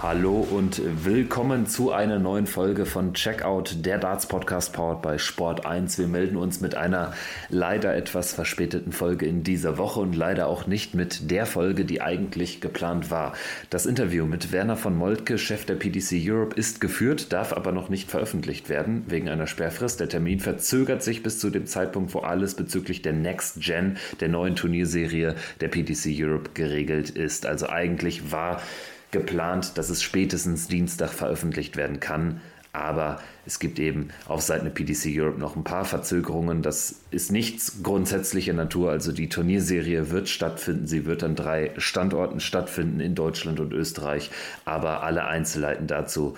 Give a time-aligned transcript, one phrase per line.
[0.00, 5.66] Hallo und willkommen zu einer neuen Folge von Checkout, der Darts Podcast powered by Sport
[5.66, 5.98] 1.
[5.98, 7.14] Wir melden uns mit einer
[7.48, 12.00] leider etwas verspäteten Folge in dieser Woche und leider auch nicht mit der Folge, die
[12.00, 13.32] eigentlich geplant war.
[13.70, 17.88] Das Interview mit Werner von Moltke, Chef der PDC Europe, ist geführt, darf aber noch
[17.88, 19.98] nicht veröffentlicht werden wegen einer Sperrfrist.
[19.98, 24.28] Der Termin verzögert sich bis zu dem Zeitpunkt, wo alles bezüglich der Next Gen, der
[24.28, 27.46] neuen Turnierserie der PDC Europe geregelt ist.
[27.46, 28.62] Also eigentlich war
[29.10, 32.40] geplant, dass es spätestens Dienstag veröffentlicht werden kann.
[32.72, 36.62] Aber es gibt eben auf Seiten der PDC Europe noch ein paar Verzögerungen.
[36.62, 38.90] Das ist nichts grundsätzlicher Natur.
[38.90, 40.86] Also die Turnierserie wird stattfinden.
[40.86, 44.30] Sie wird an drei Standorten stattfinden in Deutschland und Österreich.
[44.64, 46.36] Aber alle Einzelheiten dazu,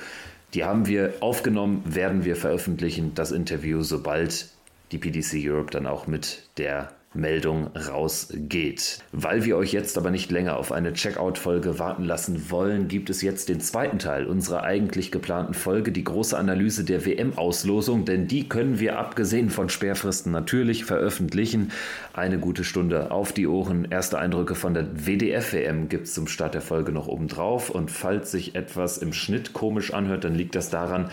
[0.54, 3.14] die haben wir aufgenommen, werden wir veröffentlichen.
[3.14, 4.48] Das Interview, sobald
[4.92, 9.00] die PDC Europe dann auch mit der Meldung rausgeht.
[9.10, 13.20] Weil wir euch jetzt aber nicht länger auf eine Checkout-Folge warten lassen wollen, gibt es
[13.20, 18.48] jetzt den zweiten Teil unserer eigentlich geplanten Folge, die große Analyse der WM-Auslosung, denn die
[18.48, 21.72] können wir abgesehen von Sperrfristen natürlich veröffentlichen.
[22.12, 23.88] Eine gute Stunde auf die Ohren.
[23.90, 28.30] Erste Eindrücke von der WDF-WM gibt es zum Start der Folge noch obendrauf und falls
[28.30, 31.10] sich etwas im Schnitt komisch anhört, dann liegt das daran,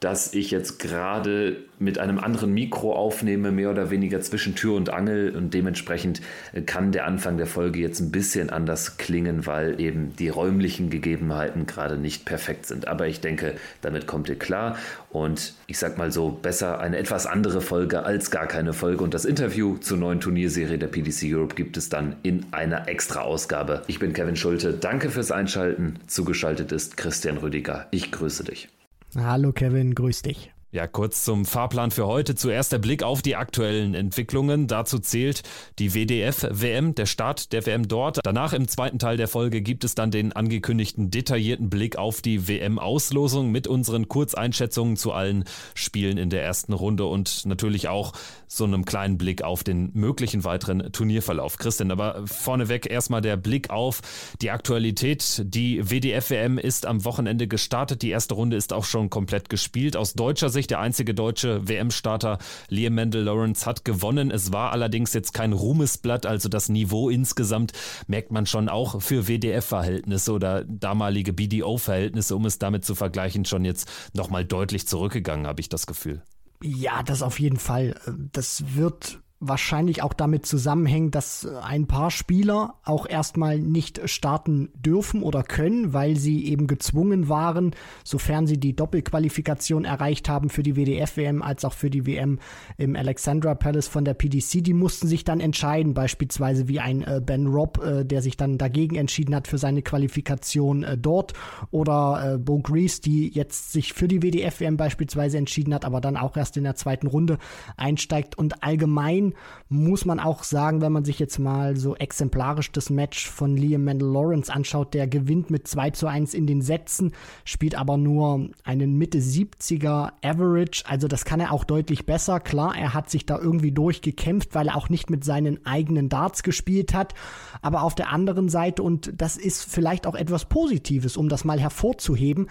[0.00, 4.90] dass ich jetzt gerade mit einem anderen Mikro aufnehme, mehr oder weniger zwischen Tür und
[4.90, 6.22] Angel und dementsprechend
[6.64, 11.66] kann der Anfang der Folge jetzt ein bisschen anders klingen, weil eben die räumlichen Gegebenheiten
[11.66, 12.88] gerade nicht perfekt sind.
[12.88, 14.78] Aber ich denke, damit kommt ihr klar
[15.10, 19.12] und ich sag mal so, besser eine etwas andere Folge als gar keine Folge und
[19.12, 23.82] das Interview zur neuen Turnierserie der PDC Europe gibt es dann in einer extra Ausgabe.
[23.86, 25.96] Ich bin Kevin Schulte, danke fürs Einschalten.
[26.06, 27.86] Zugeschaltet ist Christian Rüdiger.
[27.90, 28.68] Ich grüße dich.
[29.16, 30.52] Hallo Kevin, grüß dich.
[30.72, 32.36] Ja, kurz zum Fahrplan für heute.
[32.36, 34.68] Zuerst der Blick auf die aktuellen Entwicklungen.
[34.68, 35.42] Dazu zählt
[35.80, 38.20] die WDF-WM, der Start der WM dort.
[38.22, 42.46] Danach im zweiten Teil der Folge gibt es dann den angekündigten detaillierten Blick auf die
[42.46, 45.42] WM-Auslosung mit unseren Kurzeinschätzungen zu allen
[45.74, 48.12] Spielen in der ersten Runde und natürlich auch
[48.46, 51.56] so einem kleinen Blick auf den möglichen weiteren Turnierverlauf.
[51.56, 54.02] Christian, aber vorneweg erstmal der Blick auf
[54.40, 55.42] die Aktualität.
[55.46, 58.02] Die WDF-WM ist am Wochenende gestartet.
[58.02, 59.96] Die erste Runde ist auch schon komplett gespielt.
[59.96, 62.38] Aus deutscher Sicht sich der einzige deutsche WM-Starter
[62.68, 64.30] Liam Mendel Lawrence hat gewonnen.
[64.30, 67.72] Es war allerdings jetzt kein Ruhmesblatt, also das Niveau insgesamt
[68.06, 73.64] merkt man schon auch für WDF-Verhältnisse oder damalige BDO-Verhältnisse, um es damit zu vergleichen, schon
[73.64, 76.22] jetzt nochmal deutlich zurückgegangen, habe ich das Gefühl.
[76.62, 77.98] Ja, das auf jeden Fall.
[78.32, 85.22] Das wird wahrscheinlich auch damit zusammenhängt, dass ein paar Spieler auch erstmal nicht starten dürfen
[85.22, 87.74] oder können, weil sie eben gezwungen waren,
[88.04, 92.38] sofern sie die Doppelqualifikation erreicht haben für die WDF-WM als auch für die WM
[92.76, 94.62] im Alexandra Palace von der PDC.
[94.62, 98.58] Die mussten sich dann entscheiden, beispielsweise wie ein äh, Ben Robb, äh, der sich dann
[98.58, 101.32] dagegen entschieden hat für seine Qualifikation äh, dort
[101.70, 106.18] oder äh, Bo Grease, die jetzt sich für die WDF-WM beispielsweise entschieden hat, aber dann
[106.18, 107.38] auch erst in der zweiten Runde
[107.78, 109.29] einsteigt und allgemein
[109.68, 113.84] muss man auch sagen, wenn man sich jetzt mal so exemplarisch das Match von Liam
[113.84, 117.12] Mendel Lawrence anschaut, der gewinnt mit 2 zu 1 in den Sätzen,
[117.44, 122.40] spielt aber nur einen Mitte 70er Average, also das kann er auch deutlich besser.
[122.40, 126.42] Klar, er hat sich da irgendwie durchgekämpft, weil er auch nicht mit seinen eigenen Darts
[126.42, 127.14] gespielt hat,
[127.62, 131.60] aber auf der anderen Seite, und das ist vielleicht auch etwas Positives, um das mal
[131.60, 132.48] hervorzuheben,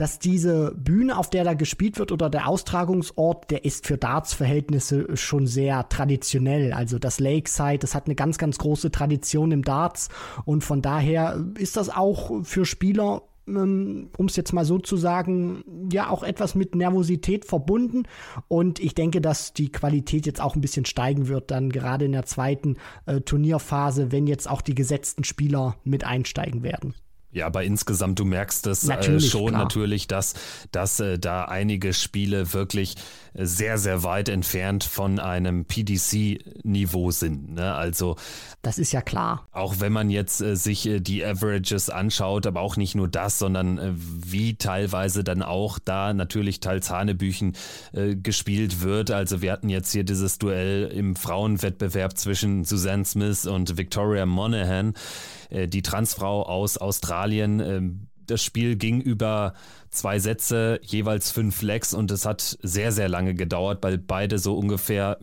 [0.00, 5.14] dass diese Bühne, auf der da gespielt wird oder der Austragungsort, der ist für Darts-Verhältnisse
[5.14, 6.72] schon sehr traditionell.
[6.72, 10.08] Also das Lakeside, das hat eine ganz, ganz große Tradition im Darts
[10.46, 14.96] und von daher ist das auch für Spieler ähm, um es jetzt mal so zu
[14.96, 18.04] sagen, ja auch etwas mit Nervosität verbunden.
[18.48, 22.12] Und ich denke, dass die Qualität jetzt auch ein bisschen steigen wird, dann gerade in
[22.12, 26.94] der zweiten äh, Turnierphase, wenn jetzt auch die gesetzten Spieler mit einsteigen werden.
[27.32, 29.62] Ja, aber insgesamt, du merkst es äh, schon klar.
[29.62, 30.34] natürlich, dass,
[30.72, 32.96] dass äh, da einige Spiele wirklich
[33.34, 37.54] sehr, sehr weit entfernt von einem PDC-Niveau sind.
[37.54, 37.74] Ne?
[37.74, 38.16] Also
[38.62, 39.46] das ist ja klar.
[39.52, 43.38] Auch wenn man jetzt äh, sich äh, die Averages anschaut, aber auch nicht nur das,
[43.38, 47.56] sondern äh, wie teilweise dann auch da natürlich teils Hanebüchen
[47.92, 49.10] äh, gespielt wird.
[49.10, 54.94] Also wir hatten jetzt hier dieses Duell im Frauenwettbewerb zwischen Suzanne Smith und Victoria Monaghan.
[55.50, 58.08] Äh, die Transfrau aus Australien.
[58.30, 59.54] Das Spiel ging über
[59.90, 64.56] zwei Sätze, jeweils fünf Legs und es hat sehr, sehr lange gedauert, weil beide so
[64.56, 65.18] ungefähr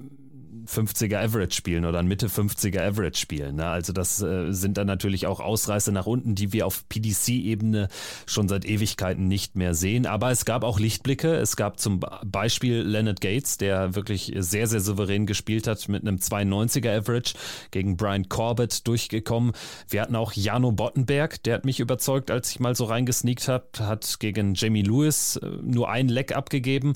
[0.68, 3.56] 50er Average spielen oder ein Mitte 50er Average spielen.
[3.56, 3.68] Ne?
[3.68, 7.88] Also das äh, sind dann natürlich auch Ausreißer nach unten, die wir auf PDC-Ebene
[8.26, 10.06] schon seit Ewigkeiten nicht mehr sehen.
[10.06, 11.36] Aber es gab auch Lichtblicke.
[11.36, 16.18] Es gab zum Beispiel Leonard Gates, der wirklich sehr, sehr souverän gespielt hat mit einem
[16.18, 17.34] 92er Average
[17.72, 19.54] gegen Brian Corbett durchgekommen.
[19.90, 23.66] Wir hatten auch Jano Bottenberg, der hat mich überzeugt, als ich mal so reingesneakt habe,
[23.80, 26.94] hat gegen Jamie Lewis äh, nur ein Leck abgegeben,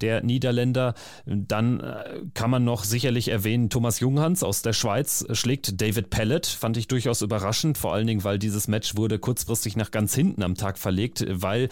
[0.00, 0.94] der Niederländer.
[1.26, 6.46] Dann äh, kann man noch sicherlich erwähnen, Thomas Junghans aus der Schweiz schlägt David Pellet,
[6.46, 10.42] fand ich durchaus überraschend, vor allen Dingen, weil dieses Match wurde kurzfristig nach ganz hinten
[10.42, 11.68] am Tag verlegt, weil,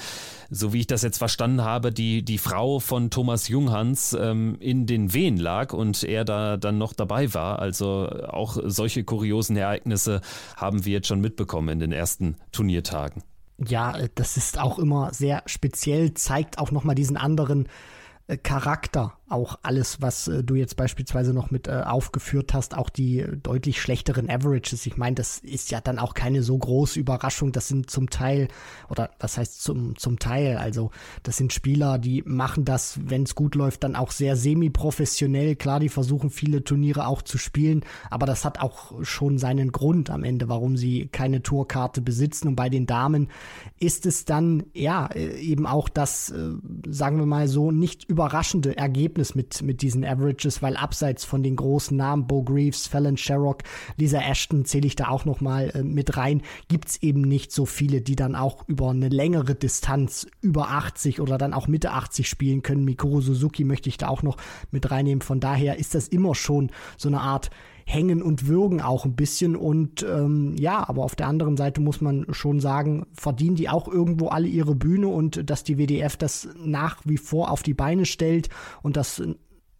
[0.51, 4.87] so wie ich das jetzt verstanden habe, die, die Frau von Thomas Junghans ähm, in
[4.87, 7.59] den Wehen lag und er da dann noch dabei war.
[7.59, 10.21] Also auch solche kuriosen Ereignisse
[10.57, 13.23] haben wir jetzt schon mitbekommen in den ersten Turniertagen.
[13.59, 17.69] Ja, das ist auch immer sehr speziell, zeigt auch nochmal diesen anderen
[18.27, 22.91] äh, Charakter auch alles, was äh, du jetzt beispielsweise noch mit äh, aufgeführt hast, auch
[22.91, 24.87] die deutlich schlechteren Averages.
[24.87, 27.53] Ich meine, das ist ja dann auch keine so große Überraschung.
[27.53, 28.49] Das sind zum Teil,
[28.89, 30.91] oder was heißt zum, zum Teil, also
[31.23, 35.55] das sind Spieler, die machen das, wenn es gut läuft, dann auch sehr semi-professionell.
[35.55, 40.11] Klar, die versuchen viele Turniere auch zu spielen, aber das hat auch schon seinen Grund
[40.11, 42.49] am Ende, warum sie keine Tourkarte besitzen.
[42.49, 43.29] Und bei den Damen
[43.79, 46.53] ist es dann, ja, äh, eben auch das, äh,
[46.89, 51.43] sagen wir mal so, nicht überraschende Ergebnis Ergebnis mit, mit diesen Averages, weil abseits von
[51.43, 53.63] den großen Namen, Bo Greaves, Fallon Sherrock,
[53.97, 57.67] Lisa Ashton zähle ich da auch nochmal äh, mit rein, gibt es eben nicht so
[57.67, 62.29] viele, die dann auch über eine längere Distanz über 80 oder dann auch Mitte 80
[62.29, 62.85] spielen können.
[62.85, 64.39] Mikuru Suzuki möchte ich da auch noch
[64.71, 65.23] mit reinnehmen.
[65.23, 67.51] Von daher ist das immer schon so eine Art
[67.93, 69.57] hängen und würgen auch ein bisschen.
[69.57, 73.89] Und ähm, ja, aber auf der anderen Seite muss man schon sagen, verdienen die auch
[73.89, 78.07] irgendwo alle ihre Bühne und dass die WDF das nach wie vor auf die Beine
[78.07, 78.49] stellt
[78.83, 79.23] und das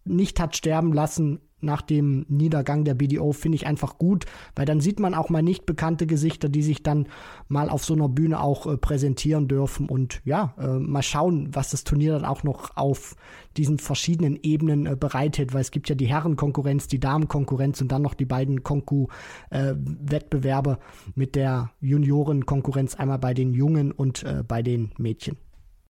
[0.03, 4.25] nicht hat sterben lassen, nach dem Niedergang der BDO finde ich einfach gut,
[4.55, 7.07] weil dann sieht man auch mal nicht bekannte Gesichter, die sich dann
[7.47, 11.71] mal auf so einer Bühne auch äh, präsentieren dürfen und ja, äh, mal schauen, was
[11.71, 13.15] das Turnier dann auch noch auf
[13.57, 18.01] diesen verschiedenen Ebenen äh, bereithält, weil es gibt ja die Herrenkonkurrenz, die Damenkonkurrenz und dann
[18.01, 24.61] noch die beiden Konku-Wettbewerbe äh, mit der Juniorenkonkurrenz einmal bei den Jungen und äh, bei
[24.61, 25.35] den Mädchen.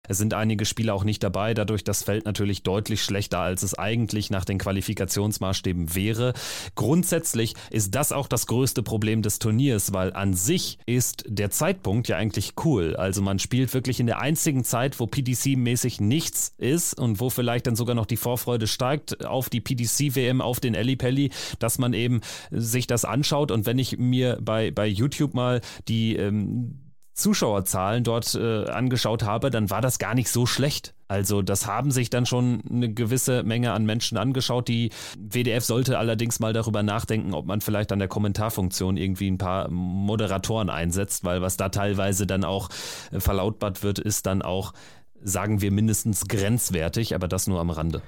[0.07, 3.77] Es sind einige Spieler auch nicht dabei, dadurch das Feld natürlich deutlich schlechter, als es
[3.77, 6.33] eigentlich nach den Qualifikationsmaßstäben wäre.
[6.73, 12.07] Grundsätzlich ist das auch das größte Problem des Turniers, weil an sich ist der Zeitpunkt
[12.07, 12.95] ja eigentlich cool.
[12.95, 17.67] Also man spielt wirklich in der einzigen Zeit, wo PDC-mäßig nichts ist und wo vielleicht
[17.67, 21.29] dann sogar noch die Vorfreude steigt auf die PDC-WM, auf den Ellipelli,
[21.59, 23.51] dass man eben sich das anschaut.
[23.51, 26.79] Und wenn ich mir bei, bei YouTube mal die ähm,
[27.19, 30.93] Zuschauerzahlen dort äh, angeschaut habe, dann war das gar nicht so schlecht.
[31.07, 34.67] Also das haben sich dann schon eine gewisse Menge an Menschen angeschaut.
[34.67, 39.37] Die WDF sollte allerdings mal darüber nachdenken, ob man vielleicht an der Kommentarfunktion irgendwie ein
[39.37, 42.69] paar Moderatoren einsetzt, weil was da teilweise dann auch
[43.11, 44.73] äh, verlautbart wird, ist dann auch,
[45.21, 48.01] sagen wir, mindestens grenzwertig, aber das nur am Rande.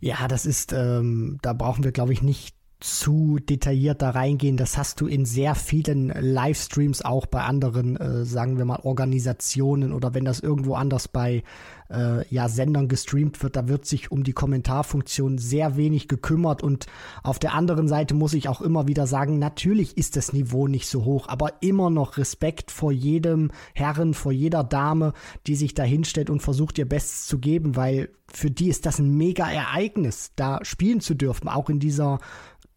[0.00, 4.56] Ja, das ist, ähm, da brauchen wir, glaube ich, nicht zu detailliert da reingehen.
[4.56, 9.92] Das hast du in sehr vielen Livestreams auch bei anderen, äh, sagen wir mal, Organisationen
[9.92, 11.42] oder wenn das irgendwo anders bei
[11.90, 16.86] äh, ja, Sendern gestreamt wird, da wird sich um die Kommentarfunktion sehr wenig gekümmert und
[17.22, 20.88] auf der anderen Seite muss ich auch immer wieder sagen, natürlich ist das Niveau nicht
[20.88, 25.12] so hoch, aber immer noch Respekt vor jedem Herren, vor jeder Dame,
[25.46, 28.98] die sich da hinstellt und versucht ihr Bestes zu geben, weil für die ist das
[28.98, 32.18] ein mega Ereignis, da spielen zu dürfen, auch in dieser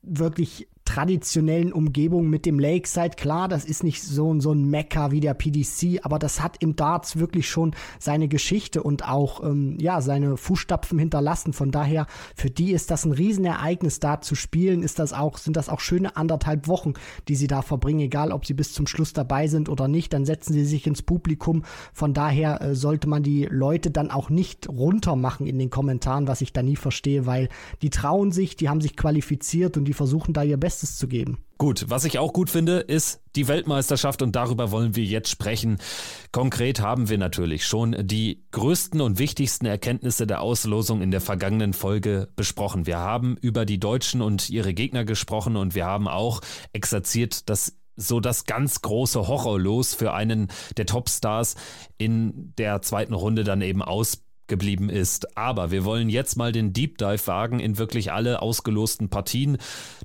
[0.05, 3.15] wirklich traditionellen Umgebung mit dem Lakeside.
[3.17, 6.75] Klar, das ist nicht so, so ein Mecker wie der PDC, aber das hat im
[6.75, 11.53] Darts wirklich schon seine Geschichte und auch ähm, ja seine Fußstapfen hinterlassen.
[11.53, 14.83] Von daher, für die ist das ein Riesenereignis, da zu spielen.
[14.83, 16.93] Ist das auch, sind das auch schöne anderthalb Wochen,
[17.27, 20.13] die sie da verbringen, egal ob sie bis zum Schluss dabei sind oder nicht.
[20.13, 21.63] Dann setzen sie sich ins Publikum.
[21.93, 26.41] Von daher äh, sollte man die Leute dann auch nicht runtermachen in den Kommentaren, was
[26.41, 27.49] ich da nie verstehe, weil
[27.81, 31.07] die trauen sich, die haben sich qualifiziert und die versuchen da ihr Bestes Bestes zu
[31.07, 31.37] geben.
[31.57, 35.77] Gut, was ich auch gut finde, ist die Weltmeisterschaft und darüber wollen wir jetzt sprechen.
[36.33, 41.71] Konkret haben wir natürlich schon die größten und wichtigsten Erkenntnisse der Auslosung in der vergangenen
[41.71, 42.87] Folge besprochen.
[42.87, 46.41] Wir haben über die Deutschen und ihre Gegner gesprochen und wir haben auch
[46.73, 51.55] exerziert, dass so das ganz große Horrorlos für einen der Topstars
[51.97, 55.37] in der zweiten Runde dann eben aus geblieben ist.
[55.37, 59.57] Aber wir wollen jetzt mal den Deep Dive wagen in wirklich alle ausgelosten Partien.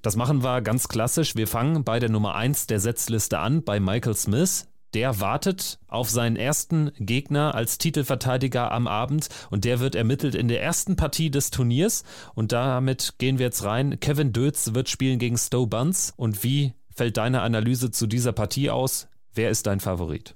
[0.03, 1.37] Das machen wir ganz klassisch.
[1.37, 4.67] Wir fangen bei der Nummer 1 der Setzliste an, bei Michael Smith.
[4.95, 10.49] der wartet auf seinen ersten Gegner als Titelverteidiger am Abend und der wird ermittelt in
[10.49, 12.03] der ersten Partie des Turniers
[12.35, 14.01] und damit gehen wir jetzt rein.
[14.01, 18.71] Kevin Dötz wird spielen gegen Stowe Buns und wie fällt deine Analyse zu dieser Partie
[18.71, 19.07] aus?
[19.33, 20.35] Wer ist dein Favorit?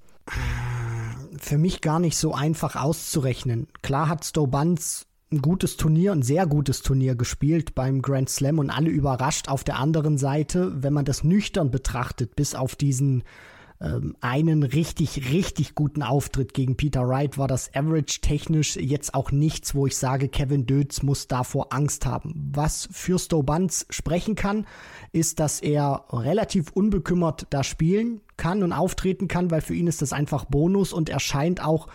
[1.45, 3.69] Für mich gar nicht so einfach auszurechnen.
[3.83, 4.79] Klar hat Stowe ein
[5.43, 9.51] gutes Turnier, ein sehr gutes Turnier gespielt beim Grand Slam und alle überrascht.
[9.51, 13.25] Auf der anderen Seite, wenn man das nüchtern betrachtet, bis auf diesen
[13.85, 19.31] ähm, einen richtig, richtig guten Auftritt gegen Peter Wright war das Average technisch jetzt auch
[19.31, 22.51] nichts, wo ich sage, Kevin Dötz muss davor Angst haben.
[22.55, 24.67] Was für Stobanz sprechen kann,
[25.13, 30.03] ist, dass er relativ unbekümmert da spielen kann und auftreten kann, weil für ihn ist
[30.03, 31.89] das einfach Bonus und er scheint auch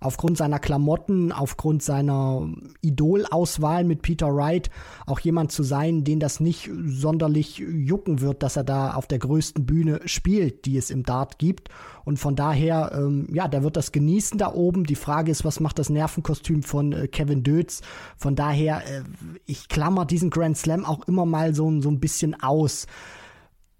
[0.00, 2.48] aufgrund seiner Klamotten, aufgrund seiner
[2.80, 4.70] Idolauswahl mit Peter Wright
[5.06, 9.18] auch jemand zu sein, den das nicht sonderlich jucken wird, dass er da auf der
[9.18, 11.68] größten Bühne spielt, die es im Dart gibt.
[12.04, 14.84] Und von daher, ähm, ja, der wird das genießen da oben.
[14.84, 17.80] Die Frage ist, was macht das Nervenkostüm von äh, Kevin Dötz?
[18.16, 19.02] Von daher, äh,
[19.46, 22.86] ich klammer diesen Grand Slam auch immer mal so, so ein bisschen aus.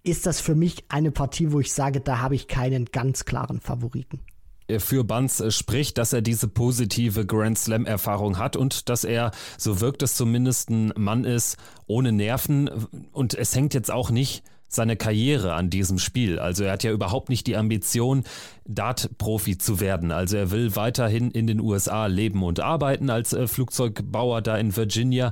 [0.03, 3.59] Ist das für mich eine Partie, wo ich sage, da habe ich keinen ganz klaren
[3.59, 4.21] Favoriten
[4.79, 9.81] für Buns äh, spricht, dass er diese positive Grand Slam-Erfahrung hat und dass er, so
[9.81, 11.57] wirkt es zumindest, ein Mann ist
[11.87, 12.69] ohne Nerven.
[13.11, 16.39] Und es hängt jetzt auch nicht seine Karriere an diesem Spiel.
[16.39, 18.23] Also er hat ja überhaupt nicht die Ambition,
[18.65, 20.11] Dart-Profi zu werden.
[20.11, 24.75] Also er will weiterhin in den USA leben und arbeiten als äh, Flugzeugbauer da in
[24.75, 25.31] Virginia.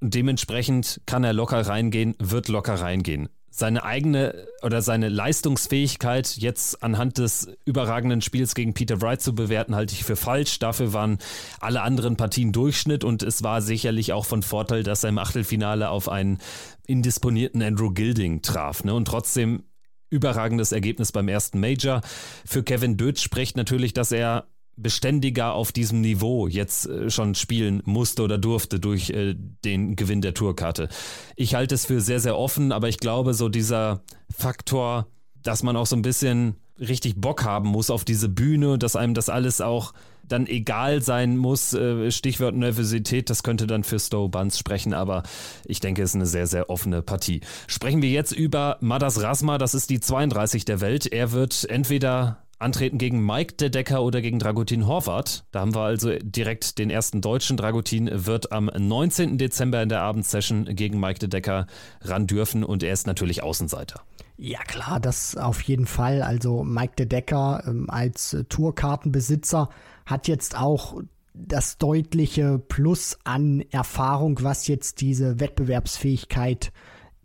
[0.00, 7.18] Dementsprechend kann er locker reingehen, wird locker reingehen seine eigene oder seine Leistungsfähigkeit jetzt anhand
[7.18, 10.58] des überragenden Spiels gegen Peter Wright zu bewerten, halte ich für falsch.
[10.58, 11.18] Dafür waren
[11.60, 15.90] alle anderen Partien Durchschnitt und es war sicherlich auch von Vorteil, dass er im Achtelfinale
[15.90, 16.38] auf einen
[16.86, 18.84] indisponierten Andrew Gilding traf.
[18.84, 18.94] Ne?
[18.94, 19.64] Und trotzdem
[20.08, 22.00] überragendes Ergebnis beim ersten Major.
[22.46, 27.82] Für Kevin Dötz spricht natürlich, dass er beständiger auf diesem Niveau jetzt äh, schon spielen
[27.84, 30.88] musste oder durfte durch äh, den Gewinn der Tourkarte.
[31.36, 35.06] Ich halte es für sehr, sehr offen, aber ich glaube, so dieser Faktor,
[35.42, 39.14] dass man auch so ein bisschen richtig Bock haben muss auf diese Bühne, dass einem
[39.14, 39.92] das alles auch
[40.26, 45.22] dann egal sein muss, äh, Stichwort Nervosität, das könnte dann für Stowe Buns sprechen, aber
[45.64, 47.40] ich denke, es ist eine sehr, sehr offene Partie.
[47.66, 51.06] Sprechen wir jetzt über Madas Rasma, das ist die 32 der Welt.
[51.06, 55.44] Er wird entweder antreten gegen Mike De Decker oder gegen Dragutin Horvath.
[55.50, 57.56] Da haben wir also direkt den ersten Deutschen.
[57.56, 59.38] Dragutin wird am 19.
[59.38, 61.66] Dezember in der Abendsession gegen Mike De Decker
[62.00, 64.00] ran dürfen und er ist natürlich Außenseiter.
[64.36, 66.22] Ja klar, das auf jeden Fall.
[66.22, 69.68] Also Mike De Decker ähm, als äh, Tourkartenbesitzer
[70.06, 71.00] hat jetzt auch
[71.34, 76.72] das deutliche Plus an Erfahrung, was jetzt diese Wettbewerbsfähigkeit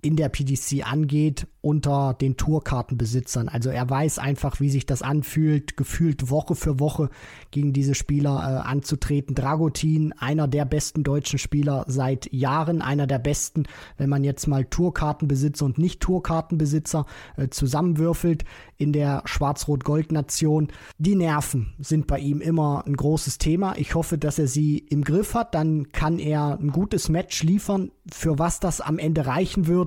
[0.01, 3.49] in der PDC angeht unter den Tourkartenbesitzern.
[3.49, 7.09] Also er weiß einfach, wie sich das anfühlt, gefühlt Woche für Woche
[7.51, 9.35] gegen diese Spieler äh, anzutreten.
[9.35, 13.63] Dragutin, einer der besten deutschen Spieler seit Jahren, einer der besten,
[13.97, 18.45] wenn man jetzt mal Tourkartenbesitzer und nicht Tourkartenbesitzer äh, zusammenwürfelt
[18.77, 20.69] in der Schwarz-Rot-Gold-Nation.
[20.99, 23.75] Die Nerven sind bei ihm immer ein großes Thema.
[23.77, 25.55] Ich hoffe, dass er sie im Griff hat.
[25.55, 27.91] Dann kann er ein gutes Match liefern.
[28.09, 29.87] Für was das am Ende reichen wird,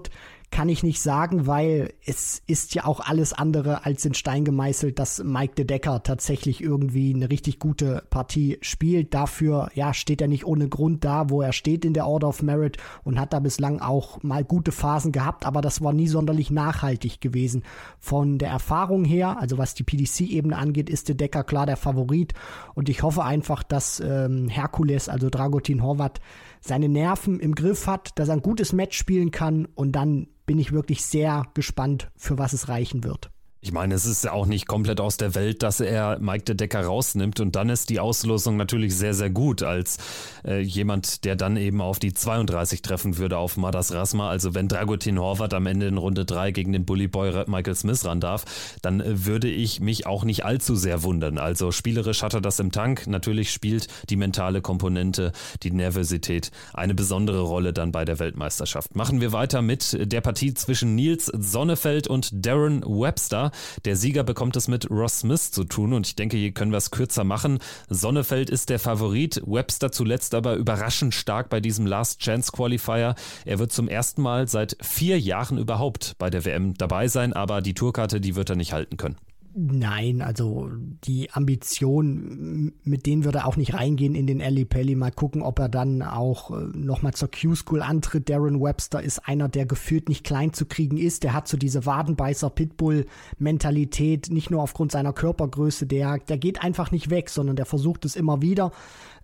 [0.51, 4.99] kann ich nicht sagen, weil es ist ja auch alles andere als in Stein gemeißelt,
[4.99, 9.15] dass Mike de Decker tatsächlich irgendwie eine richtig gute Partie spielt.
[9.15, 12.43] Dafür, ja, steht er nicht ohne Grund da, wo er steht in der Order of
[12.43, 16.51] Merit und hat da bislang auch mal gute Phasen gehabt, aber das war nie sonderlich
[16.51, 17.63] nachhaltig gewesen.
[18.01, 22.35] Von der Erfahrung her, also was die PDC-Ebene angeht, ist de Decker klar der Favorit
[22.75, 26.21] und ich hoffe einfach, dass ähm, Herkules, also Dragutin Horvat,
[26.61, 30.59] seine Nerven im Griff hat, dass er ein gutes Match spielen kann und dann bin
[30.59, 33.31] ich wirklich sehr gespannt, für was es reichen wird.
[33.63, 36.55] Ich meine, es ist ja auch nicht komplett aus der Welt, dass er Mike de
[36.55, 39.99] Decker rausnimmt und dann ist die Auslosung natürlich sehr, sehr gut als
[40.47, 44.31] äh, jemand, der dann eben auf die 32 treffen würde auf Madas Rasma.
[44.31, 48.03] Also wenn Dragutin Horvath am Ende in Runde 3 gegen den Bully Boy Michael Smith
[48.07, 48.47] ran darf,
[48.81, 51.37] dann äh, würde ich mich auch nicht allzu sehr wundern.
[51.37, 53.09] Also spielerisch hat er das im Tank.
[53.09, 58.97] Natürlich spielt die mentale Komponente, die Nervosität eine besondere Rolle dann bei der Weltmeisterschaft.
[58.97, 63.50] Machen wir weiter mit der Partie zwischen Nils Sonnefeld und Darren Webster.
[63.85, 66.79] Der Sieger bekommt es mit Ross Smith zu tun und ich denke, hier können wir
[66.79, 67.59] es kürzer machen.
[67.89, 73.15] Sonnefeld ist der Favorit, Webster zuletzt aber überraschend stark bei diesem Last Chance Qualifier.
[73.45, 77.61] Er wird zum ersten Mal seit vier Jahren überhaupt bei der WM dabei sein, aber
[77.61, 79.17] die Tourkarte, die wird er nicht halten können.
[79.53, 80.71] Nein, also
[81.03, 84.95] die Ambition, mit denen würde er auch nicht reingehen in den Ali Pelli.
[84.95, 88.29] Mal gucken, ob er dann auch äh, nochmal zur Q-School antritt.
[88.29, 91.25] Darren Webster ist einer, der gefühlt nicht klein zu kriegen ist.
[91.25, 95.85] Der hat so diese Wadenbeißer-Pitbull-Mentalität, nicht nur aufgrund seiner Körpergröße.
[95.87, 98.71] Der, der geht einfach nicht weg, sondern der versucht es immer wieder.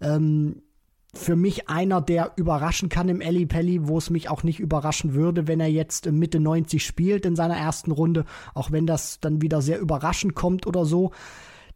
[0.00, 0.62] Ähm,
[1.16, 5.14] für mich einer, der überraschen kann im Eli Pelli, wo es mich auch nicht überraschen
[5.14, 9.42] würde, wenn er jetzt Mitte 90 spielt in seiner ersten Runde, auch wenn das dann
[9.42, 11.12] wieder sehr überraschend kommt oder so.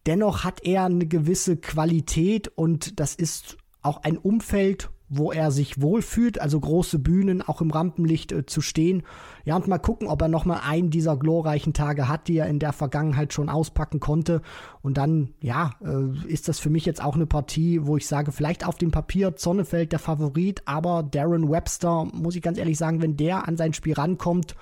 [0.06, 5.82] Dennoch hat er eine gewisse Qualität und das ist auch ein Umfeld, wo er sich
[5.82, 9.02] wohlfühlt, also große Bühnen, auch im Rampenlicht äh, zu stehen.
[9.44, 12.60] Ja, und mal gucken, ob er nochmal einen dieser glorreichen Tage hat, die er in
[12.60, 14.40] der Vergangenheit schon auspacken konnte.
[14.82, 18.30] Und dann, ja, äh, ist das für mich jetzt auch eine Partie, wo ich sage,
[18.30, 23.02] vielleicht auf dem Papier Zonnefeld der Favorit, aber Darren Webster, muss ich ganz ehrlich sagen,
[23.02, 24.54] wenn der an sein Spiel rankommt,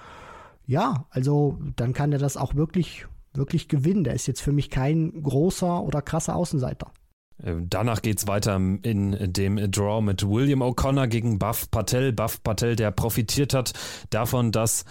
[0.67, 4.05] ja, also dann kann er das auch wirklich, wirklich gewinnen.
[4.05, 6.91] Der ist jetzt für mich kein großer oder krasser Außenseiter.
[7.43, 12.13] Äh, danach geht es weiter in dem Draw mit William O'Connor gegen Buff Patel.
[12.13, 13.73] Buff Patel, der profitiert hat
[14.11, 14.85] davon, dass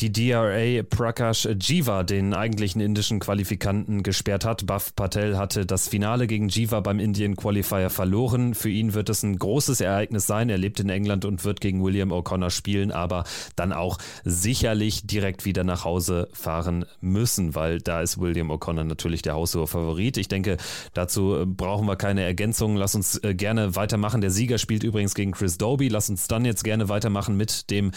[0.00, 4.66] die DRA Prakash Jiva den eigentlichen indischen Qualifikanten gesperrt hat.
[4.66, 8.54] Buff Patel hatte das Finale gegen Jiva beim Indian Qualifier verloren.
[8.54, 10.48] Für ihn wird es ein großes Ereignis sein.
[10.48, 13.24] Er lebt in England und wird gegen William O'Connor spielen, aber
[13.56, 19.22] dann auch sicherlich direkt wieder nach Hause fahren müssen, weil da ist William O'Connor natürlich
[19.22, 20.16] der haushohe Favorit.
[20.16, 20.56] Ich denke,
[20.94, 22.76] dazu brauchen wir keine Ergänzungen.
[22.76, 24.20] Lass uns äh, gerne weitermachen.
[24.20, 25.88] Der Sieger spielt übrigens gegen Chris Doby.
[25.88, 27.92] Lass uns dann jetzt gerne weitermachen mit dem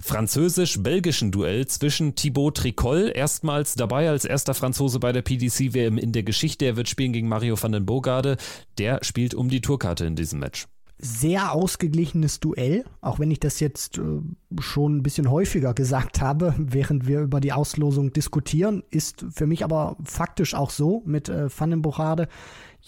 [0.00, 6.22] französisch-belgischen Duell zwischen Thibaut Tricol, erstmals dabei als erster Franzose bei der PDC-WM in der
[6.22, 6.64] Geschichte.
[6.64, 8.36] Er wird spielen gegen Mario van den Bogarde.
[8.78, 10.66] Der spielt um die Tourkarte in diesem Match
[10.98, 14.02] sehr ausgeglichenes Duell, auch wenn ich das jetzt äh,
[14.60, 19.62] schon ein bisschen häufiger gesagt habe, während wir über die Auslosung diskutieren, ist für mich
[19.64, 22.28] aber faktisch auch so mit äh, Van den Bogarde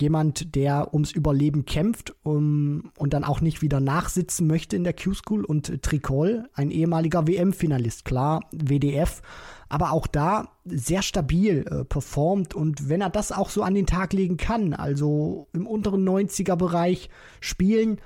[0.00, 4.94] jemand, der ums Überleben kämpft um, und dann auch nicht wieder nachsitzen möchte in der
[4.94, 9.22] Q-School und Tricol, ein ehemaliger WM-Finalist, klar, WDF,
[9.68, 13.86] aber auch da sehr stabil äh, performt und wenn er das auch so an den
[13.86, 18.00] Tag legen kann, also im unteren 90er Bereich spielen,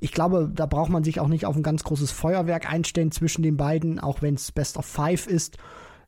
[0.00, 3.42] ich glaube, da braucht man sich auch nicht auf ein ganz großes Feuerwerk einstellen zwischen
[3.42, 5.58] den beiden, auch wenn es Best of Five ist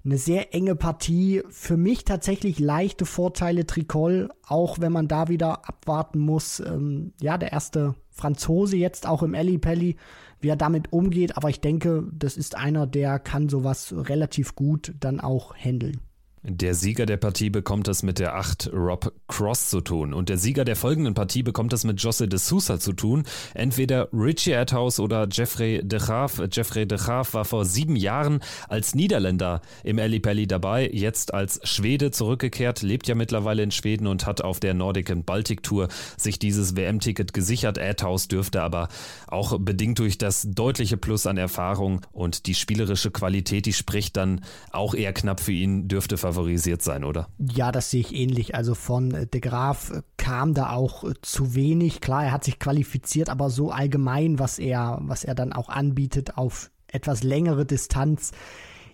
[0.04, 1.42] eine sehr enge Partie.
[1.48, 6.60] Für mich tatsächlich leichte Vorteile Tricol, auch wenn man da wieder abwarten muss.
[6.60, 9.96] Ähm, ja, der erste Franzose jetzt auch im Elli Pelli,
[10.40, 11.36] wie er damit umgeht.
[11.36, 16.00] Aber ich denke, das ist einer, der kann sowas relativ gut dann auch handeln.
[16.44, 20.38] Der Sieger der Partie bekommt es mit der 8 Rob Cross zu tun und der
[20.38, 23.22] Sieger der folgenden Partie bekommt es mit Josse de Sousa zu tun.
[23.54, 26.42] Entweder Richie Adhouse oder Jeffrey de Graaf.
[26.50, 31.60] Jeffrey de Graaf war vor sieben Jahren als Niederländer im Ali Pelli dabei, jetzt als
[31.62, 35.86] Schwede zurückgekehrt, lebt ja mittlerweile in Schweden und hat auf der Nordic and Baltic Tour
[36.16, 37.78] sich dieses WM-Ticket gesichert.
[37.78, 38.88] Adhouse dürfte aber
[39.28, 44.40] auch bedingt durch das deutliche Plus an Erfahrung und die spielerische Qualität, die spricht dann
[44.72, 47.28] auch eher knapp für ihn, dürfte favorisiert sein, oder?
[47.38, 48.54] Ja, das sehe ich ähnlich.
[48.54, 52.00] Also von äh, De Graaf äh, kam da auch äh, zu wenig.
[52.00, 56.36] Klar, er hat sich qualifiziert, aber so allgemein, was er, was er dann auch anbietet
[56.36, 58.32] auf etwas längere Distanz,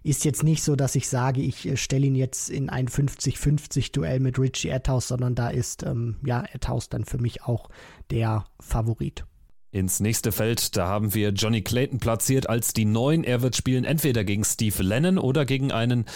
[0.03, 4.39] ist jetzt nicht so, dass ich sage, ich stelle ihn jetzt in ein 50-50-Duell mit
[4.39, 7.69] Richie Atthaus, sondern da ist ähm, ja Atthaus dann für mich auch
[8.11, 9.25] der Favorit.
[9.71, 13.23] Ins nächste Feld, da haben wir Johnny Clayton platziert als die Neun.
[13.23, 16.07] Er wird spielen entweder gegen Steve Lennon oder gegen einen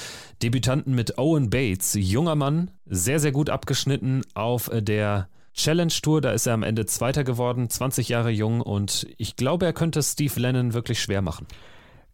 [0.42, 1.92] Debütanten mit Owen Bates.
[1.92, 6.22] Junger Mann, sehr, sehr gut abgeschnitten auf der Challenge Tour.
[6.22, 10.02] Da ist er am Ende Zweiter geworden, 20 Jahre jung und ich glaube, er könnte
[10.02, 11.46] Steve Lennon wirklich schwer machen.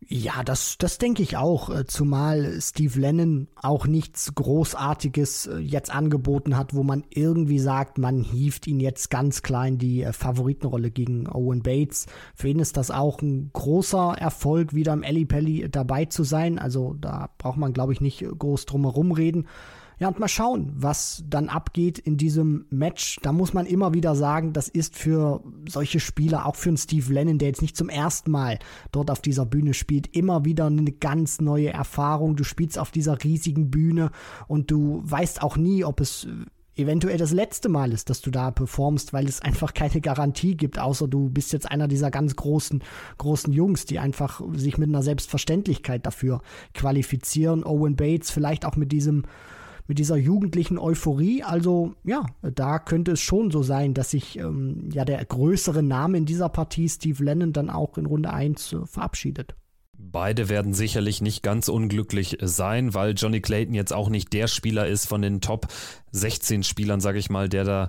[0.01, 5.93] Ja, das, das denke ich auch, äh, zumal Steve Lennon auch nichts Großartiges äh, jetzt
[5.93, 10.93] angeboten hat, wo man irgendwie sagt, man hieft ihn jetzt ganz klein die äh, Favoritenrolle
[10.93, 12.07] gegen Owen Bates.
[12.35, 16.61] Für ihn ist das auch ein großer Erfolg, wieder im Ellie Pelli dabei zu sein.
[16.61, 19.47] Also da braucht man, glaube ich, nicht groß drum herum reden.
[19.99, 23.19] Ja, und mal schauen, was dann abgeht in diesem Match.
[23.23, 27.13] Da muss man immer wieder sagen, das ist für solche Spieler, auch für einen Steve
[27.13, 28.61] Lennon, der jetzt nicht zum ersten Mal
[28.93, 32.37] dort auf dieser Bühne spielt, immer wieder eine ganz neue Erfahrung.
[32.37, 34.11] Du spielst auf dieser riesigen Bühne
[34.47, 36.29] und du weißt auch nie, ob es
[36.79, 40.79] eventuell das letzte Mal ist, dass du da performst, weil es einfach keine Garantie gibt,
[40.79, 42.83] außer du bist jetzt einer dieser ganz großen,
[43.19, 46.41] großen Jungs, die einfach sich mit einer Selbstverständlichkeit dafür
[46.75, 47.65] qualifizieren.
[47.65, 49.25] Owen Bates vielleicht auch mit diesem
[49.88, 51.42] mit dieser jugendlichen Euphorie.
[51.42, 56.18] Also ja, da könnte es schon so sein, dass sich ähm, ja der größere Name
[56.18, 59.55] in dieser Partie, Steve Lennon, dann auch in Runde 1 äh, verabschiedet.
[60.01, 64.87] Beide werden sicherlich nicht ganz unglücklich sein, weil Johnny Clayton jetzt auch nicht der Spieler
[64.87, 65.66] ist von den Top
[66.12, 67.88] 16 Spielern, sage ich mal, der da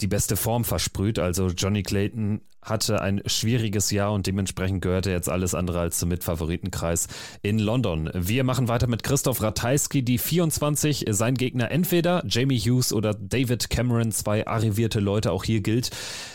[0.00, 1.18] die beste Form versprüht.
[1.18, 6.08] Also Johnny Clayton hatte ein schwieriges Jahr und dementsprechend gehörte jetzt alles andere als zum
[6.08, 7.06] Mitfavoritenkreis
[7.42, 8.10] in London.
[8.12, 13.70] Wir machen weiter mit Christoph Ratajski, die 24, sein Gegner entweder Jamie Hughes oder David
[13.70, 15.32] Cameron, zwei arrivierte Leute.
[15.32, 15.90] Auch hier gilt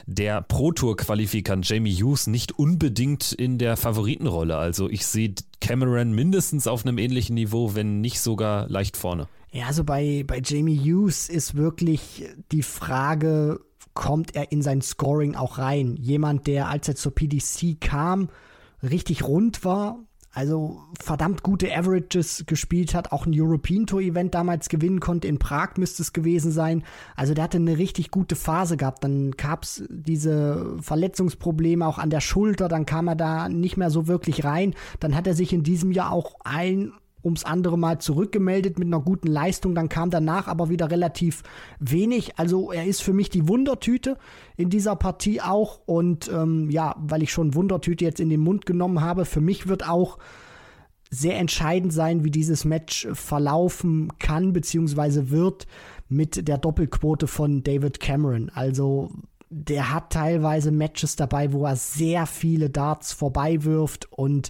[0.06, 4.56] der Pro Tour Qualifikant Jamie Hughes nicht unbedingt in der Favoritenrolle.
[4.56, 9.28] Also ich sehe Cameron mindestens auf einem ähnlichen Niveau, wenn nicht sogar leicht vorne.
[9.52, 13.60] Ja, also bei, bei Jamie Hughes ist wirklich die Frage,
[13.94, 15.98] kommt er in sein Scoring auch rein?
[15.98, 18.30] Jemand, der, als er zur PDC kam,
[18.82, 20.00] richtig rund war,
[20.34, 25.40] also verdammt gute Averages gespielt hat, auch ein European Tour Event damals gewinnen konnte, in
[25.40, 26.84] Prag müsste es gewesen sein.
[27.18, 29.04] Also der hatte eine richtig gute Phase gehabt.
[29.04, 33.90] Dann gab es diese Verletzungsprobleme auch an der Schulter, dann kam er da nicht mehr
[33.90, 34.74] so wirklich rein.
[35.02, 39.02] Dann hat er sich in diesem Jahr auch ein ums andere Mal zurückgemeldet mit einer
[39.02, 39.76] guten Leistung.
[39.76, 41.44] Dann kam danach aber wieder relativ
[41.80, 42.38] wenig.
[42.38, 44.18] Also er ist für mich die Wundertüte
[44.58, 45.82] in dieser Partie auch.
[45.86, 49.68] Und ähm, ja, weil ich schon Wundertüte jetzt in den Mund genommen habe, für mich
[49.68, 50.18] wird auch
[51.10, 55.30] sehr entscheidend sein, wie dieses Match verlaufen kann bzw.
[55.30, 55.68] wird
[56.08, 58.50] mit der Doppelquote von David Cameron.
[58.54, 59.12] Also
[59.50, 64.50] der hat teilweise Matches dabei, wo er sehr viele Darts vorbei wirft und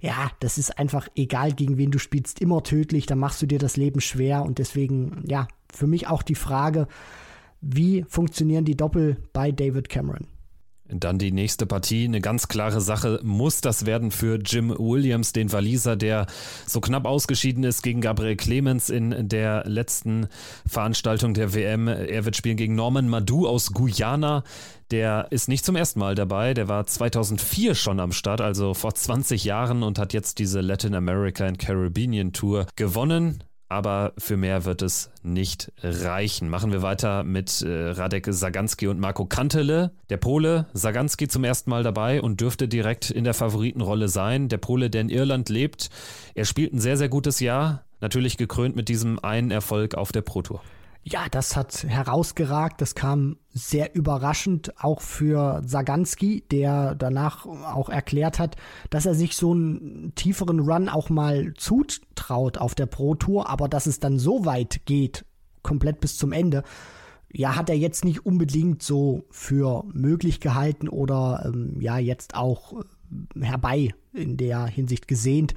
[0.00, 3.58] ja, das ist einfach egal, gegen wen du spielst, immer tödlich, dann machst du dir
[3.58, 6.86] das Leben schwer und deswegen, ja, für mich auch die Frage,
[7.60, 10.26] wie funktionieren die Doppel bei David Cameron?
[10.88, 15.52] Dann die nächste Partie, eine ganz klare Sache, muss das werden für Jim Williams, den
[15.52, 16.26] Waliser, der
[16.66, 20.28] so knapp ausgeschieden ist gegen Gabriel Clemens in der letzten
[20.66, 21.88] Veranstaltung der WM.
[21.88, 24.44] Er wird spielen gegen Norman Madu aus Guyana.
[24.92, 28.94] Der ist nicht zum ersten Mal dabei, der war 2004 schon am Start, also vor
[28.94, 34.64] 20 Jahren und hat jetzt diese Latin America and Caribbean Tour gewonnen aber für mehr
[34.64, 36.48] wird es nicht reichen.
[36.48, 39.92] Machen wir weiter mit äh, Radek Saganski und Marco Kantele.
[40.08, 44.48] Der Pole Saganski zum ersten Mal dabei und dürfte direkt in der Favoritenrolle sein.
[44.48, 45.90] Der Pole, der in Irland lebt.
[46.34, 47.84] Er spielt ein sehr, sehr gutes Jahr.
[48.00, 50.62] Natürlich gekrönt mit diesem einen Erfolg auf der Pro Tour.
[51.08, 52.80] Ja, das hat herausgeragt.
[52.80, 58.56] Das kam sehr überraschend, auch für Saganski, der danach auch erklärt hat,
[58.90, 63.68] dass er sich so einen tieferen Run auch mal zutraut auf der Pro Tour, aber
[63.68, 65.24] dass es dann so weit geht,
[65.62, 66.64] komplett bis zum Ende,
[67.32, 72.80] ja, hat er jetzt nicht unbedingt so für möglich gehalten oder ähm, ja, jetzt auch
[72.80, 75.54] äh, herbei in der Hinsicht gesehnt.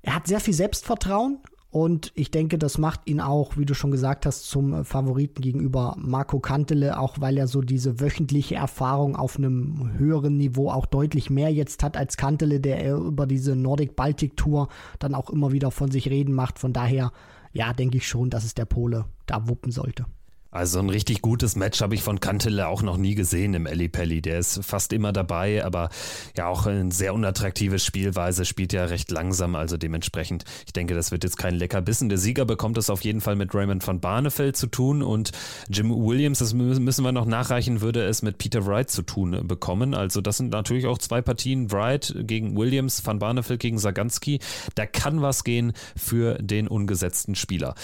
[0.00, 1.40] Er hat sehr viel Selbstvertrauen,
[1.74, 5.96] und ich denke, das macht ihn auch, wie du schon gesagt hast, zum Favoriten gegenüber
[5.98, 11.30] Marco Kantele, auch weil er so diese wöchentliche Erfahrung auf einem höheren Niveau auch deutlich
[11.30, 14.68] mehr jetzt hat als Kantele, der über diese Nordic-Baltic-Tour
[15.00, 16.60] dann auch immer wieder von sich reden macht.
[16.60, 17.10] Von daher,
[17.52, 20.06] ja, denke ich schon, dass es der Pole da wuppen sollte.
[20.54, 24.22] Also ein richtig gutes Match habe ich von Kantele auch noch nie gesehen im Pelli.
[24.22, 25.90] Der ist fast immer dabei, aber
[26.36, 31.10] ja auch eine sehr unattraktive Spielweise, spielt ja recht langsam, also dementsprechend, ich denke, das
[31.10, 32.08] wird jetzt kein Leckerbissen.
[32.08, 35.32] Der Sieger bekommt es auf jeden Fall mit Raymond van Barneveld zu tun und
[35.68, 39.92] Jim Williams, das müssen wir noch nachreichen, würde es mit Peter Wright zu tun bekommen.
[39.92, 44.38] Also das sind natürlich auch zwei Partien, Wright gegen Williams, van Barneveld gegen Saganski.
[44.76, 47.74] Da kann was gehen für den ungesetzten Spieler.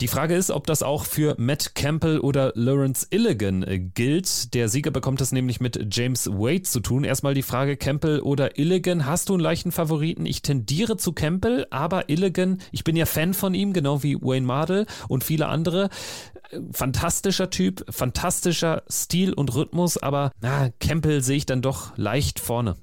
[0.00, 4.52] Die Frage ist, ob das auch für Matt Campbell oder Lawrence Illigan äh, gilt.
[4.54, 7.04] Der Sieger bekommt es nämlich mit James Wade zu tun.
[7.04, 10.26] Erstmal die Frage, Campbell oder Illigan, hast du einen leichten Favoriten?
[10.26, 14.46] Ich tendiere zu Campbell, aber Illigan, ich bin ja Fan von ihm, genau wie Wayne
[14.46, 15.90] Mardell und viele andere.
[16.50, 22.40] Äh, fantastischer Typ, fantastischer Stil und Rhythmus, aber na, Campbell sehe ich dann doch leicht
[22.40, 22.76] vorne.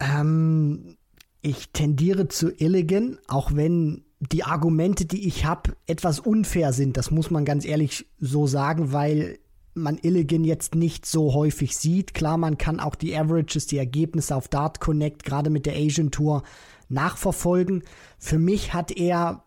[0.00, 0.96] Ähm,
[1.42, 6.96] ich tendiere zu Illigan, auch wenn die Argumente, die ich habe, etwas unfair sind.
[6.96, 9.38] Das muss man ganz ehrlich so sagen, weil
[9.74, 12.14] man Illigan jetzt nicht so häufig sieht.
[12.14, 16.10] Klar, man kann auch die Averages, die Ergebnisse auf Dart Connect, gerade mit der Asian
[16.10, 16.42] Tour,
[16.88, 17.82] nachverfolgen.
[18.18, 19.44] Für mich hat er,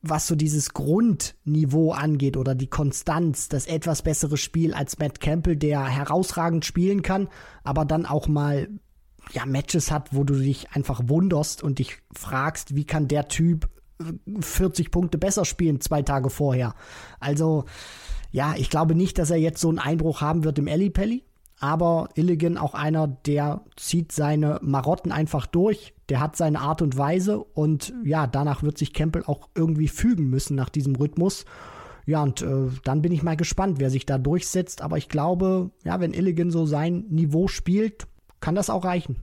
[0.00, 5.56] was so dieses Grundniveau angeht oder die Konstanz, das etwas bessere Spiel als Matt Campbell,
[5.56, 7.28] der herausragend spielen kann,
[7.64, 8.68] aber dann auch mal
[9.32, 13.68] ja, Matches hat, wo du dich einfach wunderst und dich fragst, wie kann der Typ
[14.40, 16.74] 40 Punkte besser spielen zwei Tage vorher.
[17.20, 17.64] Also,
[18.30, 21.24] ja, ich glaube nicht, dass er jetzt so einen Einbruch haben wird im Ellipelli.
[21.58, 25.94] Aber Illigan auch einer, der zieht seine Marotten einfach durch.
[26.10, 27.42] Der hat seine Art und Weise.
[27.42, 31.46] Und ja, danach wird sich Campbell auch irgendwie fügen müssen nach diesem Rhythmus.
[32.04, 34.82] Ja, und äh, dann bin ich mal gespannt, wer sich da durchsetzt.
[34.82, 38.06] Aber ich glaube, ja, wenn Illigan so sein Niveau spielt,
[38.40, 39.16] kann das auch reichen.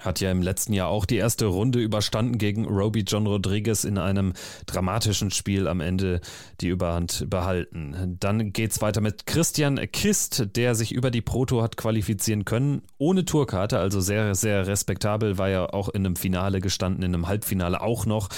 [0.00, 3.98] Hat ja im letzten Jahr auch die erste Runde überstanden gegen Roby John Rodriguez in
[3.98, 4.32] einem
[4.66, 6.20] dramatischen Spiel am Ende
[6.60, 8.16] die Überhand behalten.
[8.20, 13.24] Dann geht's weiter mit Christian Kist, der sich über die Proto hat qualifizieren können, ohne
[13.24, 17.80] Tourkarte, also sehr, sehr respektabel, war ja auch in einem Finale gestanden, in einem Halbfinale
[17.80, 18.28] auch noch.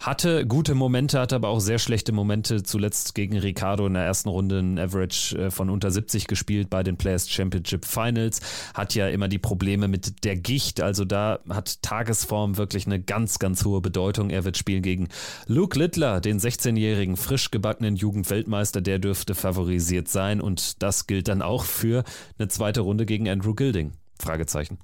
[0.00, 4.28] Hatte gute Momente, hatte aber auch sehr schlechte Momente, zuletzt gegen Ricardo in der ersten
[4.28, 8.40] Runde ein Average äh, von unter 70 gespielt bei den Players Championship Finals,
[8.74, 13.38] hat ja immer die Probleme mit der Gicht, also da hat Tagesform wirklich eine ganz,
[13.38, 14.30] ganz hohe Bedeutung.
[14.30, 15.08] Er wird spielen gegen
[15.46, 18.80] Luke Littler, den 16-jährigen frisch gebackenen Jugendweltmeister.
[18.80, 22.04] Der dürfte favorisiert sein und das gilt dann auch für
[22.38, 23.92] eine zweite Runde gegen Andrew Gilding.
[24.18, 24.78] Fragezeichen.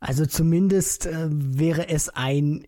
[0.00, 2.66] Also zumindest äh, wäre es ein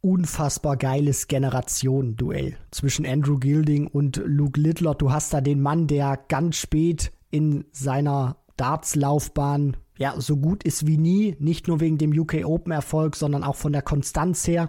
[0.00, 4.94] unfassbar geiles Generation-Duell zwischen Andrew Gilding und Luke Littler.
[4.94, 10.86] Du hast da den Mann, der ganz spät in seiner Darts-Laufbahn ja, so gut ist
[10.86, 14.68] wie nie, nicht nur wegen dem UK Open Erfolg, sondern auch von der Konstanz her.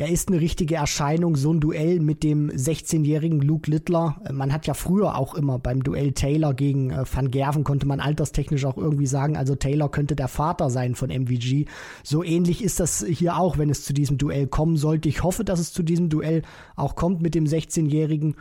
[0.00, 4.20] Er ist eine richtige Erscheinung, so ein Duell mit dem 16-jährigen Luke Littler.
[4.30, 7.98] Man hat ja früher auch immer beim Duell Taylor gegen äh, Van Gerven, konnte man
[7.98, 11.64] alterstechnisch auch irgendwie sagen, also Taylor könnte der Vater sein von MVG.
[12.04, 15.08] So ähnlich ist das hier auch, wenn es zu diesem Duell kommen sollte.
[15.08, 16.42] Ich hoffe, dass es zu diesem Duell
[16.76, 18.36] auch kommt mit dem 16-jährigen.